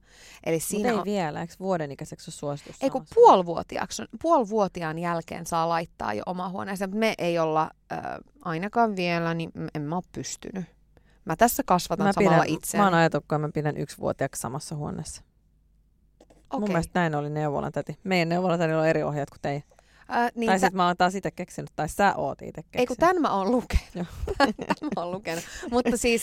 Eli 0.47 0.61
siinä 0.61 0.89
ei 0.89 0.95
on, 0.95 1.05
vielä, 1.05 1.41
eikö 1.41 1.55
vuoden 1.61 1.93
ikäiseksi 1.93 2.29
ole 2.31 2.35
suositus? 2.35 2.77
ei 2.81 2.91
kun 2.91 3.07
puolivuotiaaksi, 3.15 4.03
puolivuotiaan 4.23 4.99
jälkeen 4.99 5.47
saa 5.47 5.69
laittaa 5.69 6.15
jo 6.15 6.23
oma 6.27 6.49
huoneeseen. 6.49 6.91
mutta 6.91 7.01
Me 7.01 7.15
ei 7.19 7.39
olla 7.39 7.71
äh, 7.93 7.99
ainakaan 8.45 8.97
vielä, 8.97 9.35
niin 9.35 9.51
en 9.75 9.83
mä 9.83 9.95
ole 9.95 10.05
pystynyt. 10.13 10.65
Mä 11.25 11.37
tässä 11.37 11.63
kasvatan 11.67 12.07
Mä, 12.07 12.13
samalla 12.13 12.43
pidän, 12.43 12.57
itseäni. 12.57 12.81
mä 12.81 12.87
oon 12.87 12.95
ajatellut, 12.95 13.27
kun 13.29 13.41
mä 13.41 13.49
pidän 13.55 13.77
yksivuotiaaksi 13.77 14.41
samassa 14.41 14.77
huoneessa. 14.77 15.23
Okay. 16.53 16.61
Mun 16.61 16.69
mielestä 16.69 17.01
näin 17.01 17.15
oli 17.15 17.31
neuvolan 17.31 17.73
täti. 17.73 17.99
Meidän 18.05 18.29
neuvolan 18.29 18.59
täti 18.59 18.73
on 18.73 18.87
eri 18.87 19.03
ohjeet 19.03 19.31
kuin 19.31 19.41
teidän. 19.43 19.63
Äh, 20.11 20.31
niin 20.35 20.47
tai 20.47 20.61
tä- 20.61 20.67
sitten 20.67 20.77
mä 20.77 20.87
oon 20.87 20.97
taas 20.97 21.15
itse 21.15 21.31
keksinyt, 21.31 21.71
tai 21.77 21.89
sä 21.89 22.15
oot 22.17 22.43
itse 22.43 22.63
keksinyt. 22.63 22.81
Ei 22.81 22.87
kun 22.87 22.97
tämän 22.97 23.21
mä 23.23 23.35
oon 23.35 23.51
lukenut. 23.51 24.09
Tämän 24.39 24.91
mä 24.97 25.03
oon 25.03 25.13
lukenut. 25.13 25.45
Mutta 25.71 25.97
siis 25.97 26.23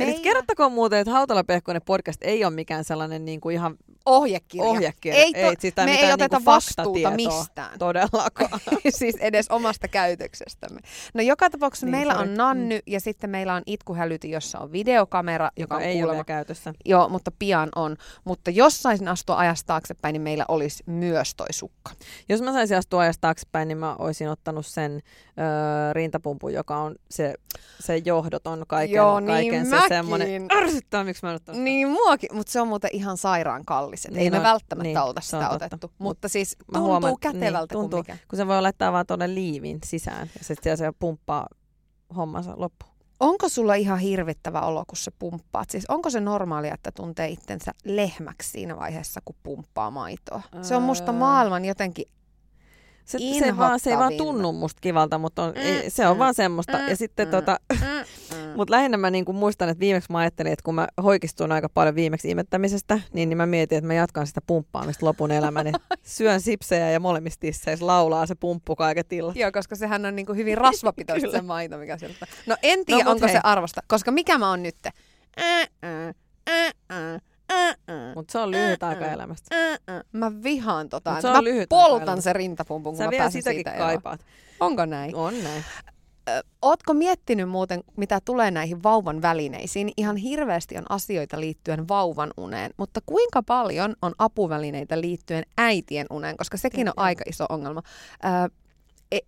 Eli 0.00 0.20
kerrottakoon 0.20 0.72
muuten, 0.72 0.98
että 0.98 1.12
Hautala 1.12 1.44
Pehkonen 1.44 1.82
podcast 1.82 2.18
ei 2.22 2.44
ole 2.44 2.54
mikään 2.54 2.84
sellainen 2.84 3.24
niin 3.24 3.40
kuin 3.40 3.54
ihan 3.54 3.76
ohjekirja. 4.06 4.68
ohjekirja. 4.68 5.18
Ei, 5.18 5.32
to, 5.32 5.38
ei, 5.38 5.56
siis 5.58 5.74
me 5.84 5.94
ei 5.94 6.12
oteta 6.12 6.36
niinku 6.36 6.50
vastuuta 6.50 7.10
mistään. 7.10 7.78
Todellakaan. 7.78 8.60
siis 8.98 9.16
edes 9.16 9.46
omasta 9.50 9.88
käytöksestämme. 9.88 10.80
No 11.14 11.22
joka 11.22 11.50
tapauksessa 11.50 11.86
Niin, 11.86 11.92
niin, 11.92 11.98
meillä 11.98 12.14
sorry. 12.14 12.30
on 12.30 12.36
Nanny 12.36 12.78
ja 12.86 13.00
sitten 13.00 13.30
meillä 13.30 13.54
on 13.54 13.62
itkuhälyti, 13.66 14.30
jossa 14.30 14.58
on 14.58 14.72
videokamera, 14.72 15.44
joka, 15.44 15.60
joka 15.62 15.76
on 15.76 15.82
ei 15.82 15.88
ole 15.88 15.94
kuulemma 15.94 16.12
vielä 16.12 16.24
käytössä. 16.24 16.74
Joo, 16.84 17.08
mutta 17.08 17.30
pian 17.38 17.68
on. 17.74 17.96
Mutta 18.24 18.50
jos 18.50 18.82
saisin 18.82 19.08
astua 19.08 19.38
ajasta 19.38 19.66
taaksepäin, 19.66 20.12
niin 20.12 20.22
meillä 20.22 20.44
olisi 20.48 20.82
myös 20.86 21.34
toi 21.34 21.52
sukka. 21.52 21.92
Jos 22.28 22.42
mä 22.42 22.52
saisin 22.52 22.76
astua 22.76 23.00
ajasta 23.00 23.20
taaksepäin, 23.20 23.68
niin 23.68 23.78
mä 23.78 23.96
olisin 23.98 24.28
ottanut 24.28 24.66
sen 24.66 24.92
öö, 24.92 25.92
rintapumpun, 25.92 26.52
joka 26.52 26.76
on 26.76 26.94
se, 27.10 27.34
se 27.80 27.96
johdoton 28.04 28.64
kaiken, 28.68 28.96
Joo, 28.96 29.20
niin 29.20 29.26
kaiken 29.26 29.66
se 29.66 29.70
mäkin. 29.82 29.96
semmoinen. 29.96 30.48
Ärsyttää, 30.56 31.04
miksi 31.04 31.26
mä 31.26 31.30
en 31.30 31.36
ottanut? 31.36 31.60
Niin 31.62 31.88
muakin, 31.88 32.28
mutta 32.32 32.52
se 32.52 32.60
on 32.60 32.68
muuten 32.68 32.90
ihan 32.92 33.16
sairaan 33.16 33.64
kallis. 33.64 34.08
Niin 34.08 34.18
ei 34.18 34.30
me 34.30 34.36
on, 34.36 34.42
välttämättä 34.42 34.82
niin, 34.88 34.98
olta 34.98 35.20
se 35.20 35.24
sitä 35.24 35.38
totta. 35.48 35.54
otettu. 35.66 35.86
Mut 35.86 35.94
Mutta 35.98 36.28
siis 36.28 36.56
mä 36.58 36.64
tuntuu 36.72 36.88
huomaan- 36.88 37.14
kätevältä 37.20 37.58
niin, 37.58 37.68
kuin 37.68 37.68
tuntuu. 37.68 37.98
mikä. 37.98 38.16
Kun 38.28 38.36
se 38.36 38.46
voi 38.46 38.62
laittaa 38.62 38.92
vaan 38.92 39.06
tuonne 39.06 39.34
liivin 39.34 39.78
sisään 39.84 40.30
ja 40.38 40.44
sitten 40.44 40.62
siellä 40.76 40.92
se 40.92 40.96
pumppaa 40.98 41.46
hommansa 42.16 42.54
loppu. 42.56 42.86
Onko 43.20 43.48
sulla 43.48 43.74
ihan 43.74 43.98
hirvittävä 43.98 44.60
olo, 44.60 44.84
kun 44.88 44.96
sä 44.96 45.10
pumppaat? 45.18 45.70
Siis 45.70 45.84
onko 45.88 46.10
se 46.10 46.20
normaalia, 46.20 46.74
että 46.74 46.92
tuntee 46.92 47.28
itsensä 47.28 47.72
lehmäksi 47.84 48.50
siinä 48.50 48.76
vaiheessa, 48.76 49.20
kun 49.24 49.36
pumppaa 49.42 49.90
maitoa? 49.90 50.42
Se 50.62 50.76
on 50.76 50.82
musta 50.82 51.12
Öö. 51.12 51.18
maailman 51.18 51.64
jotenkin... 51.64 52.04
Se, 53.04 53.18
se, 53.18 53.44
ei 53.44 53.56
vaan, 53.56 53.80
se 53.80 53.90
ei 53.90 53.96
vaan 53.98 54.12
tunnu 54.16 54.52
musta 54.52 54.78
kivalta, 54.80 55.18
mutta 55.18 55.42
on, 55.42 55.50
Mm, 55.54 55.60
ei, 55.60 55.90
se 55.90 56.06
on 56.06 56.16
mm, 56.16 56.18
vaan 56.18 56.34
semmoista. 56.34 56.78
mm, 56.78 56.88
ja 56.88 56.96
sitten 56.96 57.26
mm, 57.28 57.30
tota, 57.30 57.56
Mm, 57.72 57.78
mm. 58.36 58.41
Mutta 58.56 58.72
lähinnä 58.74 58.96
mä 58.96 59.10
niinku 59.10 59.32
muistan, 59.32 59.68
että 59.68 59.80
viimeksi 59.80 60.12
mä 60.12 60.18
ajattelin, 60.18 60.52
että 60.52 60.62
kun 60.62 60.74
mä 60.74 60.88
hoikistuin 61.02 61.52
aika 61.52 61.68
paljon 61.68 61.94
viimeksi 61.94 62.30
imettämisestä, 62.30 63.00
niin, 63.12 63.28
niin 63.28 63.36
mä 63.36 63.46
mietin, 63.46 63.78
että 63.78 63.86
mä 63.86 63.94
jatkan 63.94 64.26
sitä 64.26 64.40
pumppaamista 64.46 65.06
lopun 65.06 65.30
elämäni. 65.30 65.72
Syön 66.02 66.40
sipsejä 66.40 66.90
ja 66.90 67.00
molemmissa 67.00 67.40
tisseissä 67.40 67.86
laulaa 67.86 68.26
se 68.26 68.34
pumppu 68.34 68.76
kaiket 68.76 69.12
illat. 69.12 69.36
Joo, 69.36 69.52
koska 69.52 69.76
sehän 69.76 70.06
on 70.06 70.16
niinku 70.16 70.34
hyvin 70.34 70.58
rasvapitoista 70.58 71.30
se 71.30 71.42
maito, 71.42 71.78
mikä 71.78 71.98
sieltä... 71.98 72.26
No 72.46 72.56
en 72.62 72.84
tiedä, 72.86 73.04
No, 73.04 73.10
onko 73.10 73.26
hei. 73.26 73.34
se 73.34 73.40
arvosta, 73.44 73.80
koska 73.88 74.10
mikä 74.10 74.38
mä 74.38 74.50
oon 74.50 74.62
nyt? 74.62 74.76
Ää, 74.86 75.66
ää, 75.82 76.12
ää, 76.46 76.70
ää, 76.90 77.18
ää, 77.50 77.74
ää. 77.88 78.12
Mutta 78.14 78.32
se 78.32 78.38
on 78.38 78.50
lyhyt 78.50 78.82
aika 78.82 79.06
elämästä. 79.06 79.56
Mä 80.12 80.32
vihaan 80.42 80.88
tota. 80.88 81.10
Mut 81.12 81.20
se 81.22 81.28
mä 81.28 81.38
on 81.38 81.44
lyhyt 81.44 81.68
poltan 81.68 82.22
sen 82.22 82.36
rintapumpun, 82.36 82.92
kun 82.92 82.98
Sä 82.98 83.04
mä 83.04 83.10
vielä 83.10 83.22
pääsen 83.22 83.42
sitäkin 83.42 83.56
siitä 83.58 83.70
eroon. 83.72 83.88
kaipaat. 83.88 84.20
Onko 84.60 84.86
näin? 84.86 85.14
On 85.14 85.42
näin. 85.44 85.64
Ootko 86.62 86.94
miettinyt 86.94 87.48
muuten, 87.48 87.84
mitä 87.96 88.20
tulee 88.24 88.50
näihin 88.50 88.82
vauvan 88.82 89.22
välineisiin? 89.22 89.92
Ihan 89.96 90.16
hirveästi 90.16 90.78
on 90.78 90.84
asioita 90.88 91.40
liittyen 91.40 91.88
vauvan 91.88 92.30
uneen, 92.36 92.70
mutta 92.76 93.00
kuinka 93.06 93.42
paljon 93.42 93.96
on 94.02 94.12
apuvälineitä 94.18 95.00
liittyen 95.00 95.44
äitien 95.58 96.06
uneen, 96.10 96.36
koska 96.36 96.56
sekin 96.56 96.88
on 96.88 96.94
aika 96.96 97.24
iso 97.26 97.46
ongelma. 97.48 97.82
Ö, 98.24 98.61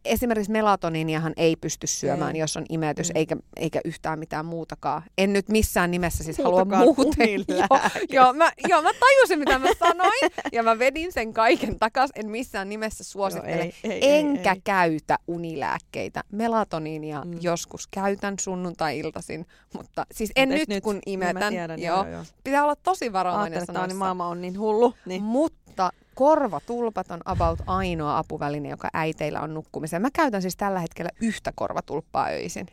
esimerkiksi 0.05 0.53
melatoniiniahan 0.53 1.33
ei 1.37 1.57
pysty 1.57 1.87
syömään, 1.87 2.37
Ei. 2.37 2.41
jos 2.41 2.57
on 2.57 2.65
imetys, 2.69 3.09
Mm. 3.09 3.17
eikä, 3.17 3.37
eikä 3.57 3.81
yhtään 3.85 4.19
mitään 4.19 4.47
muutakaan. 4.47 5.03
En 5.19 5.33
nyt 5.33 5.49
missään 5.49 5.91
nimessä 5.91 6.25
siis 6.25 6.39
halua 6.39 6.65
Muutakaan 6.65 6.85
muuten. 6.85 7.45
Joo, 7.59 7.81
joo, 8.09 8.33
mä, 8.33 8.53
joo, 8.69 8.83
mä 8.83 8.91
tajusin, 9.01 9.39
mitä 9.39 9.59
mä 9.59 9.69
sanoin, 9.79 10.21
ja 10.53 10.63
mä 10.63 10.79
vedin 10.79 11.13
sen 11.13 11.33
kaiken 11.33 11.79
takas. 11.79 12.11
En 12.15 12.31
missään 12.31 12.69
nimessä 12.69 13.05
suosittele. 13.05 13.63
ei, 13.63 13.75
ei, 13.85 14.01
Enkä 14.19 14.51
ei, 14.51 14.57
ei. 14.57 14.61
käytä 14.65 15.19
unilääkkeitä. 15.29 16.23
Melatoniinia 16.33 17.21
Mm. 17.25 17.31
mm. 17.31 17.39
joskus 17.41 17.87
käytän 17.91 18.35
sunnuntai-iltaisin, 18.41 19.47
mutta 19.75 20.07
siis 20.13 20.33
en 20.37 20.49
Mut 20.49 20.59
nyt, 20.59 20.71
et 20.71 20.85
kun 20.85 20.95
Niin 20.95 21.03
imetän. 21.07 21.53
tiedän, 21.53 21.83
joo. 21.83 21.97
joo, 21.97 22.09
joo. 22.13 22.23
Pitää 22.45 22.65
olla 22.65 22.77
tosi 22.77 23.13
varovainen 23.13 23.59
on, 23.59 23.61
niin 23.61 23.67
sanoissa. 23.67 23.97
maailma 23.97 24.27
on 24.29 24.41
niin 24.41 24.59
hullu. 24.59 24.95
Niin. 25.07 25.23
Mutta 25.23 25.91
korvatulpat 26.15 27.11
on 27.11 27.21
about 27.25 27.59
ainoa 27.67 28.19
apuväline, 28.19 28.69
joka 28.69 28.89
äiteillä 28.93 29.41
on 29.41 29.55
nukkumiseen. 29.55 30.03
Mä 30.03 30.11
käytän 30.13 30.43
siis 30.43 30.57
tällä 30.57 30.81
hetkellä 30.81 31.11
yhtä 31.21 31.53
korvatulppaa 31.55 32.27
öisin. 32.27 32.67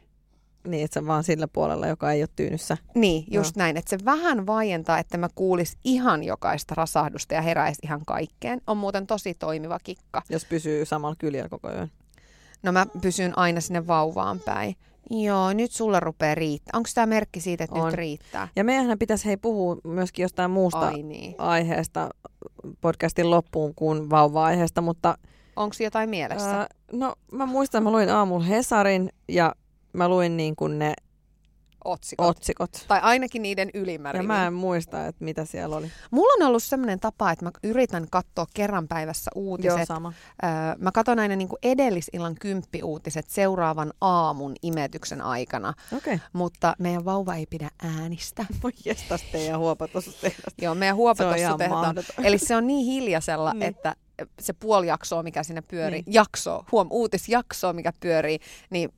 niin, 0.68 0.86
että 0.86 1.00
se 1.00 1.08
vaan 1.08 1.24
sillä 1.24 1.48
puolella, 1.48 1.88
joka 1.88 2.12
ei 2.12 2.22
ole 2.22 2.30
tyynyssä. 2.36 2.78
Niin, 2.96 3.24
just 3.32 3.56
näin. 3.56 3.78
Että 3.78 3.90
se 3.90 4.06
vähän 4.06 4.48
vaientaa, 4.48 5.00
että 5.00 5.18
mä 5.18 5.30
kuulis 5.36 5.78
ihan 5.84 6.24
jokaista 6.24 6.76
rasahdusta 6.76 7.34
ja 7.34 7.42
heräisi 7.42 7.82
ihan 7.84 8.02
kaikkeen. 8.06 8.62
On 8.68 8.78
muuten 8.78 9.08
tosi 9.08 9.34
toimiva 9.34 9.80
kikka. 9.84 10.22
Jos 10.30 10.46
pysyy 10.46 10.86
samalla 10.86 11.16
kyljellä 11.20 11.50
koko 11.50 11.68
ajan. 11.68 11.92
No 12.64 12.72
mä 12.72 12.86
pysyn 13.02 13.38
aina 13.38 13.62
sinne 13.62 13.88
vauvaan 13.88 14.40
päin. 14.40 14.76
Joo, 15.10 15.54
nyt 15.54 15.72
sulla 15.72 16.00
rupeaa 16.00 16.36
riittää. 16.36 16.78
Onko 16.78 16.90
tämä 16.96 17.06
merkki 17.06 17.40
siitä, 17.40 17.64
että 17.64 17.80
On. 17.80 17.86
nyt 17.86 17.94
riittää? 17.96 18.48
Ja 18.56 18.64
meidän 18.64 19.00
pitäisi 19.00 19.26
hei 19.26 19.38
puhua 19.38 19.78
myöskin 19.84 20.24
jostain 20.24 20.52
muusta 20.52 20.88
Ai 20.88 21.04
niin. 21.04 21.36
aiheesta 21.38 22.10
podcastin 22.82 23.30
loppuun 23.32 23.76
kuin 23.76 24.10
vauva-aiheesta, 24.10 24.82
mutta 24.82 25.18
Onko 25.56 25.76
jotain 25.80 26.10
mielessä? 26.10 26.52
ää, 26.52 26.68
no 26.92 27.16
mä 27.32 27.46
muistan, 27.46 27.84
mä 27.84 27.92
luin 27.92 28.10
aamulla 28.10 28.46
Hesarin 28.46 29.10
ja 29.28 29.56
mä 29.94 30.10
luin 30.10 30.38
niin 30.38 30.56
kuin 30.56 30.80
ne 30.80 30.94
Otsikot. 31.86 32.28
otsikot. 32.28 32.86
Tai 32.88 33.00
ainakin 33.00 33.42
niiden 33.42 33.70
Ja 33.74 33.80
ylimäärin. 33.80 34.26
mä 34.28 34.48
en 34.48 34.54
muista, 34.54 35.08
että 35.08 35.24
mitä 35.26 35.46
siellä 35.46 35.76
oli. 35.76 35.92
Mulla 36.12 36.34
on 36.44 36.48
ollut 36.48 36.64
sellainen 36.64 37.00
tapa, 37.00 37.32
että 37.32 37.46
mä 37.46 37.52
yritän 37.64 38.08
katsoa 38.12 38.46
kerran 38.54 38.88
päivässä 38.88 39.32
Joo, 39.36 39.44
uutiset. 39.44 39.88
sama. 39.88 40.14
Öö, 40.44 40.50
mä 40.78 40.92
katson 40.92 41.20
aina 41.20 41.36
niin 41.36 41.48
kuin 41.48 41.60
edellisillan 41.64 42.36
kymppiuutiset 42.36 43.30
seuraavan 43.30 43.94
aamun 44.02 44.56
imetyksen 44.62 45.22
aikana, 45.22 45.74
Okei. 45.98 46.14
Okay. 46.16 46.28
mutta 46.34 46.76
meidän 46.80 47.06
vauva 47.06 47.36
ei 47.36 47.46
pidä 47.46 47.70
äänistä. 47.84 48.46
Voi 48.64 48.72
jestas 48.86 49.22
teidän 49.32 49.60
huopatosustehdasta. 49.60 50.62
Joo, 50.62 50.76
meidän 50.76 50.98
mahdoton. 51.70 52.26
Eli 52.26 52.38
se 52.38 52.56
on 52.56 52.68
niin 52.68 52.86
hiljaisella, 52.86 53.54
Niin. 53.54 53.64
että 53.64 53.96
se 54.40 54.54
puoli 54.54 54.88
jaksoa, 54.88 55.24
mikä 55.24 55.44
siinä 55.44 55.62
pyörii, 55.62 56.02
Niin. 56.02 56.14
jakso, 56.14 56.66
huom, 56.72 56.88
uutisjaksoa, 56.92 57.74
mikä 57.74 57.94
pyörii, 58.00 58.40
niin 58.70 58.90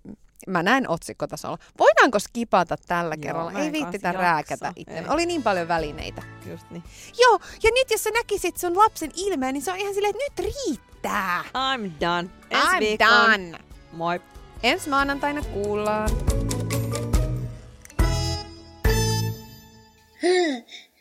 mä 0.47 0.63
näen 0.63 0.89
otsikkotasolla. 0.89 1.57
Voidaanko 1.79 2.19
skipata 2.19 2.75
tällä 2.87 3.15
Joo, 3.15 3.21
kerralla? 3.21 3.59
Ei 3.59 3.71
viittitä 3.71 4.11
rääkätä 4.11 4.73
itse. 4.75 5.03
Oli 5.09 5.25
niin 5.25 5.43
paljon 5.43 5.67
välineitä. 5.67 6.21
Just 6.45 6.69
niin. 6.71 6.83
Joo, 7.19 7.39
ja 7.63 7.71
nyt 7.73 7.91
jos 7.91 8.03
sä 8.03 8.09
näkisit 8.11 8.57
sun 8.57 8.77
lapsen 8.77 9.11
ilmeen, 9.15 9.53
niin 9.53 9.61
se 9.61 9.71
on 9.71 9.77
ihan 9.77 9.93
silleen, 9.93 10.15
että 10.15 10.43
nyt 10.43 10.53
riittää. 10.55 11.43
I'm 11.43 11.91
done. 12.01 12.29
Ensi 12.49 12.67
I'm 12.67 12.79
viikkoon. 12.79 13.31
done. 13.31 13.59
Moi. 13.91 14.21
Ensi 14.63 14.89
maanantaina 14.89 15.41
kuullaan. 15.41 16.09